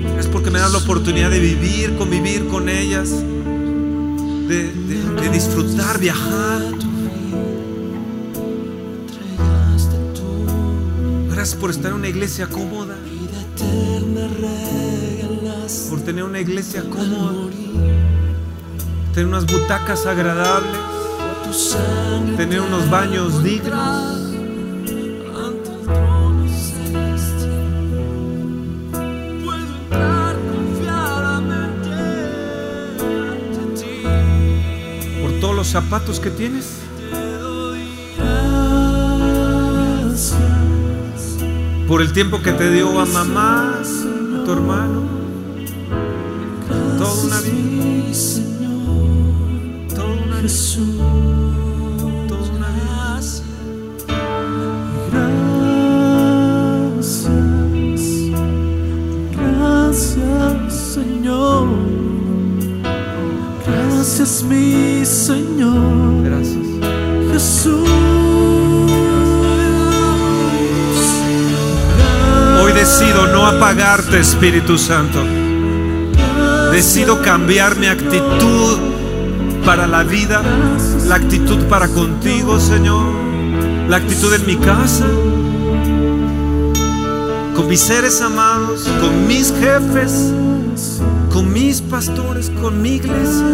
[0.02, 5.98] Gracias porque me das la oportunidad de vivir, convivir con ellas, de, de- de disfrutar,
[5.98, 6.62] viajar.
[11.30, 12.96] Gracias por estar en una iglesia cómoda,
[15.90, 17.50] por tener una iglesia cómoda,
[19.14, 20.76] tener unas butacas agradables,
[22.36, 24.24] tener unos baños dignos.
[35.22, 36.80] por todos los zapatos que tienes.
[41.86, 45.02] Por el tiempo que te dio a mamá, a tu hermano.
[46.98, 48.53] Toda una vida.
[74.44, 75.22] Espíritu Santo.
[76.70, 78.93] Decido cambiar mi actitud
[79.64, 80.42] para la vida,
[81.06, 83.14] la actitud para contigo, Señor,
[83.88, 85.06] la actitud en mi casa,
[87.54, 90.32] con mis seres amados, con mis jefes,
[91.32, 93.44] con mis pastores, con mi iglesia.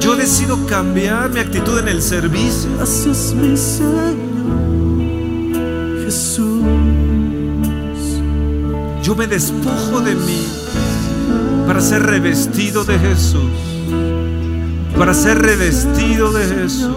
[0.00, 2.68] Yo decido cambiar mi actitud en el servicio.
[2.76, 4.24] Gracias, mi Señor.
[6.04, 6.62] Jesús.
[9.02, 10.46] Yo me despojo de mí
[11.66, 13.50] para ser revestido de Jesús.
[14.98, 16.88] Para ser revestido de Jesús.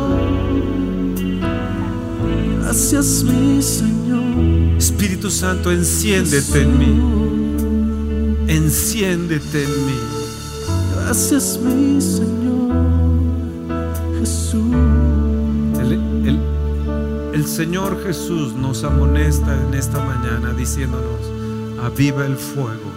[2.62, 4.78] Gracias, mi Señor.
[4.78, 8.48] Espíritu Santo, enciéndete en mí.
[8.48, 10.00] Enciéndete en mí.
[11.04, 12.76] Gracias, mi Señor.
[14.20, 14.76] Jesús.
[15.80, 15.94] El,
[16.28, 16.40] el-
[17.34, 21.22] el Señor Jesús nos amonesta en esta mañana diciéndonos,
[21.84, 22.92] aviva el fuego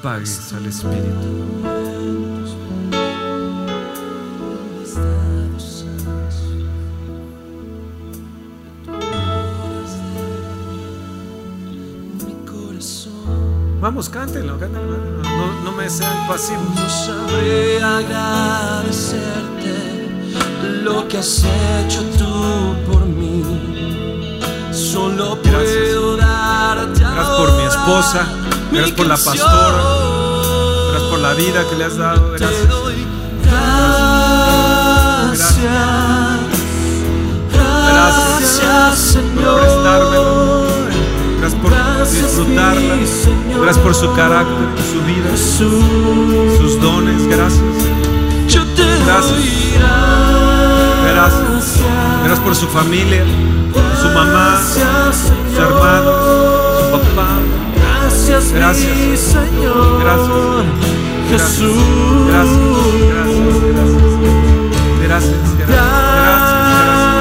[0.00, 1.60] apagues al Espíritu.
[13.80, 14.98] Vamos, cántenlo, cántenlo.
[15.22, 16.62] No, no me sean pasivos.
[16.74, 19.30] No sabré agradecerte
[20.82, 23.42] lo que has hecho tú por mí.
[24.70, 25.72] Solo Gracias.
[25.72, 28.26] puedo darte Gracias por mi esposa,
[28.72, 29.82] gracias por la pastora,
[30.90, 32.32] Gracias por la vida que le has dado.
[32.32, 32.66] Gracias.
[35.30, 35.60] gracias.
[37.92, 39.44] Gracias, Señor.
[39.44, 40.66] por prestármelo.
[41.40, 41.72] Gracias por
[42.10, 42.94] disfrutarla.
[43.62, 45.36] Gracias por su carácter, su vida,
[46.58, 47.26] sus dones.
[47.26, 47.62] Gracias.
[49.06, 49.36] Gracias.
[51.12, 51.80] Gracias.
[52.24, 53.24] Gracias por su familia,
[54.00, 55.72] su mamá, Gracias, su Señor.
[55.72, 56.12] hermano,
[56.78, 57.39] su papá.
[58.40, 58.96] Gracias, Gracias.
[58.96, 60.00] mi Señor.
[60.00, 60.32] Gracias.
[61.28, 61.50] Gracias.
[61.50, 61.76] Jesús.
[62.28, 62.58] Gracias.
[63.12, 63.50] Gracias.
[65.02, 65.36] Gracias.
[65.58, 65.90] Gracias.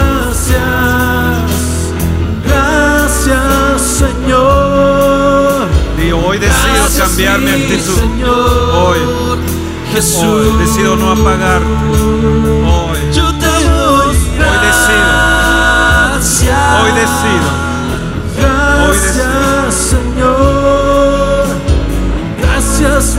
[0.06, 0.64] Gracias.
[2.48, 3.82] Gracias.
[4.00, 5.68] Señor.
[5.98, 8.00] Y hoy decido cambiar mi actitud.
[8.74, 9.00] Hoy.
[9.92, 10.24] Jesús.
[10.24, 11.66] Hoy decido no apagarte.
[12.66, 12.98] Hoy.
[13.14, 14.16] Yo te doy
[14.62, 15.20] decido.
[16.82, 17.70] Hoy decido.
[18.40, 19.29] Hoy Gracias,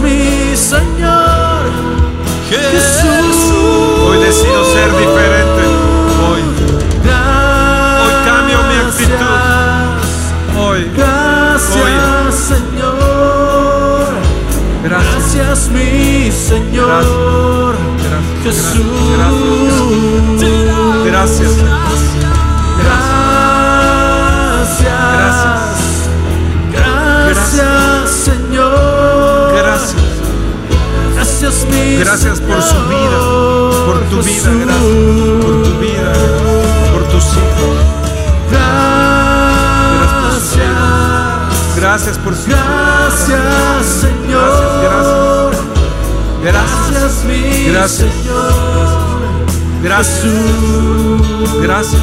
[0.03, 1.63] mi Señor.
[2.49, 3.37] Jesús.
[4.07, 5.63] Hoy decido ser diferente.
[6.27, 6.43] Hoy.
[8.03, 9.27] Hoy cambio mi actitud.
[10.59, 10.81] Hoy.
[10.97, 14.09] Gracias, Señor.
[14.83, 15.69] Gracias.
[15.69, 17.77] Mi Señor.
[18.43, 18.75] Gracias.
[18.75, 18.85] Jesús.
[21.05, 21.51] Gracias.
[21.51, 21.70] Gracias.
[31.99, 33.19] Gracias, Gracias por su vida,
[33.87, 34.83] por tu vida, gracias
[35.43, 36.13] por tu vida,
[36.93, 37.77] por tus hijos.
[40.21, 40.71] Gracias.
[41.77, 45.53] Gracias por su Gracias, Señor.
[46.43, 47.31] Gracias, gracias.
[47.67, 47.71] Gracias.
[47.73, 48.11] Gracias.
[48.13, 48.53] Señor.
[49.83, 50.35] Gracias.
[51.63, 52.03] Gracias.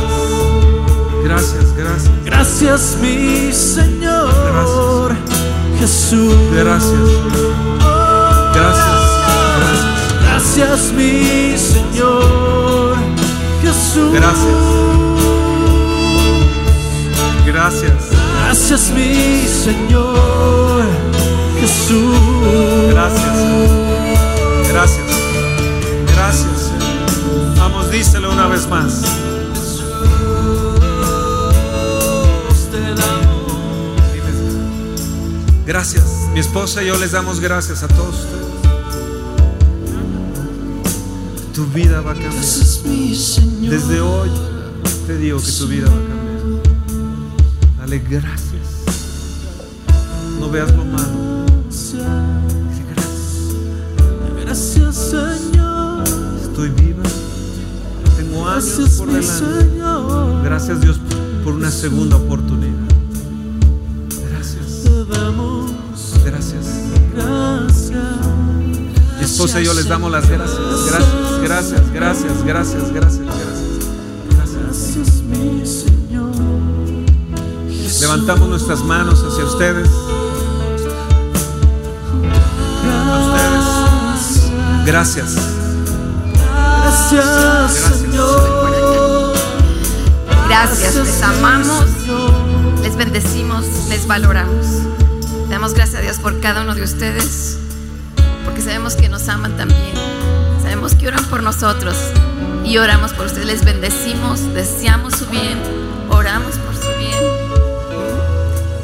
[1.23, 2.11] Gracias, gracias.
[2.25, 5.15] Gracias, mi Señor.
[5.79, 6.33] Jesús.
[6.53, 6.99] Gracias.
[8.53, 8.96] Gracias.
[10.57, 12.95] Gracias, mi Señor.
[13.61, 14.11] Jesús.
[14.11, 14.55] Gracias.
[17.45, 17.93] Gracias.
[18.41, 20.83] Gracias, mi Señor.
[21.59, 22.17] Jesús.
[22.89, 23.37] Gracias.
[24.69, 25.07] Gracias.
[26.15, 26.71] Gracias.
[27.57, 29.03] Vamos, díselo una vez más.
[35.67, 36.03] Gracias.
[36.33, 38.36] Mi esposa y yo les damos gracias a todos ustedes.
[41.57, 42.35] Tu vida va a cambiar.
[42.35, 44.29] Desde hoy
[45.07, 46.61] te digo que tu vida va a cambiar.
[47.79, 48.85] Dale gracias.
[50.39, 51.45] No veas lo malo.
[52.93, 53.55] Gracias.
[54.39, 56.03] Gracias, Señor.
[56.43, 57.01] Estoy viva.
[58.17, 60.43] Tengo años Gracias, por delante.
[60.43, 60.99] Gracias Dios
[61.43, 62.71] por una segunda oportunidad.
[64.29, 64.83] Gracias.
[66.23, 67.91] gracias.
[69.17, 70.59] Mi esposa y yo les damos las gracias.
[70.91, 73.57] Gracias, gracias, gracias, gracias, gracias, gracias.
[74.29, 75.21] Gracias.
[75.23, 76.31] Mi Señor.
[78.01, 79.89] Levantamos nuestras manos hacia ustedes.
[82.89, 84.85] A ustedes.
[84.85, 85.35] Gracias.
[86.83, 87.99] Gracias, Gracias.
[87.99, 88.67] Señor.
[90.47, 91.85] Gracias, les amamos,
[92.81, 94.65] les bendecimos, les valoramos.
[95.49, 97.57] Damos gracias a Dios por cada uno de ustedes,
[98.45, 100.16] porque sabemos que nos aman también.
[100.95, 101.95] Que oran por nosotros
[102.63, 103.45] y oramos por ustedes.
[103.45, 105.59] Les bendecimos, deseamos su bien,
[106.09, 107.13] oramos por su bien.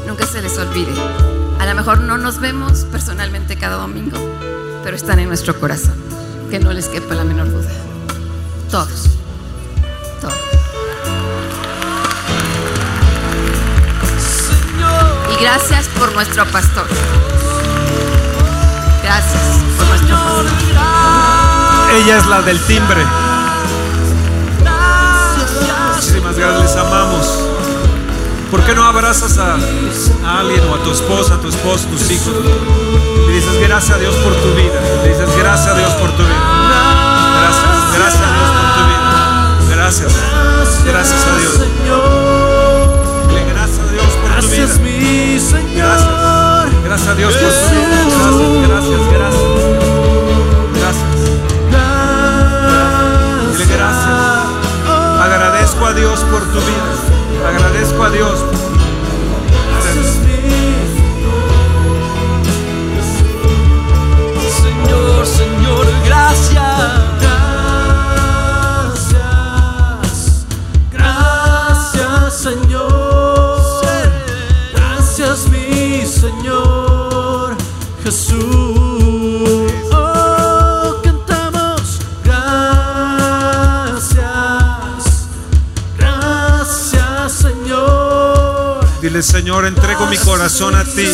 [0.05, 0.91] Nunca se les olvide.
[1.59, 4.17] A lo mejor no nos vemos personalmente cada domingo,
[4.83, 5.95] pero están en nuestro corazón.
[6.51, 7.71] Que no les quepa la menor duda.
[8.69, 9.09] Todos.
[10.19, 10.35] Todos.
[15.31, 16.85] Y gracias por nuestro pastor.
[19.01, 19.41] Gracias
[19.77, 21.42] por nuestro pastor.
[21.95, 23.05] Ella es la del timbre.
[25.93, 27.27] Muchísimas gracias, les amamos.
[28.49, 29.55] ¿Por qué no abrazas a,
[30.25, 32.33] a alguien o a tu esposa, a tu esposo, tus hijos?
[33.27, 34.79] Le dices gracias a Dios por tu vida.
[35.03, 36.33] Le dices gracias a Dios por tu vida.
[37.41, 39.57] Gracias, gracias a Dios por tu vida.
[39.75, 40.13] Gracias,
[40.85, 41.59] gracias a Dios.
[43.29, 44.97] Dile gracias a Dios por tu Gracias, vida.
[45.75, 46.41] Gracias,
[46.83, 48.67] gracias a Dios por tu vida.
[48.67, 49.13] Gracias, gracias, gracias.
[49.13, 49.62] Gracias.
[55.93, 57.47] A Dios por tu vida.
[57.47, 58.72] Agradezco a Dios.
[89.13, 91.07] Dile, Señor, entrego mi corazón a ti,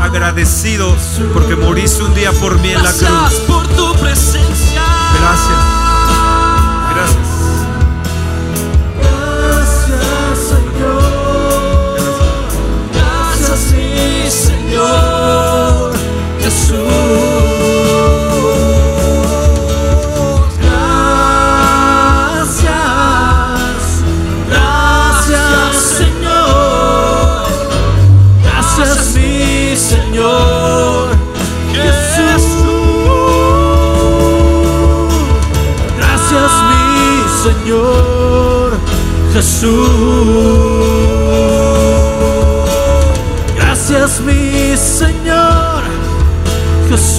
[0.00, 0.96] agradecido
[1.32, 3.40] porque moriste un día por mí en la Gracias cruz.
[3.46, 4.82] por tu presencia.
[5.20, 5.20] Gracias.
[5.20, 5.59] Gracias.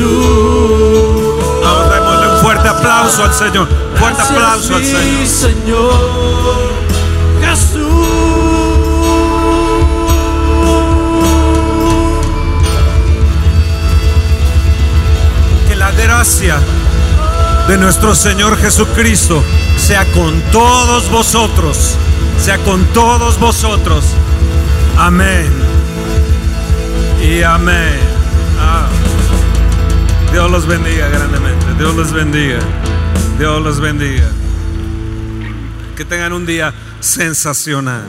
[0.02, 1.66] Jesús.
[1.66, 3.68] Ahora démosle un fuerte aplauso al Señor.
[3.96, 5.28] Fuerte aplauso al Señor.
[5.28, 5.94] Señor
[7.42, 7.82] Jesús.
[15.68, 16.60] Que la gracia
[17.68, 19.44] de nuestro Señor Jesucristo
[19.78, 21.96] sea con todos vosotros.
[22.40, 24.04] Sea con todos vosotros.
[24.98, 25.52] Amén.
[27.22, 28.11] Y amén.
[30.32, 31.66] Dios los bendiga grandemente.
[31.78, 32.60] Dios los bendiga.
[33.38, 34.30] Dios los bendiga.
[35.96, 38.08] Que tengan un día sensacional.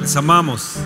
[0.00, 0.76] Les amamos.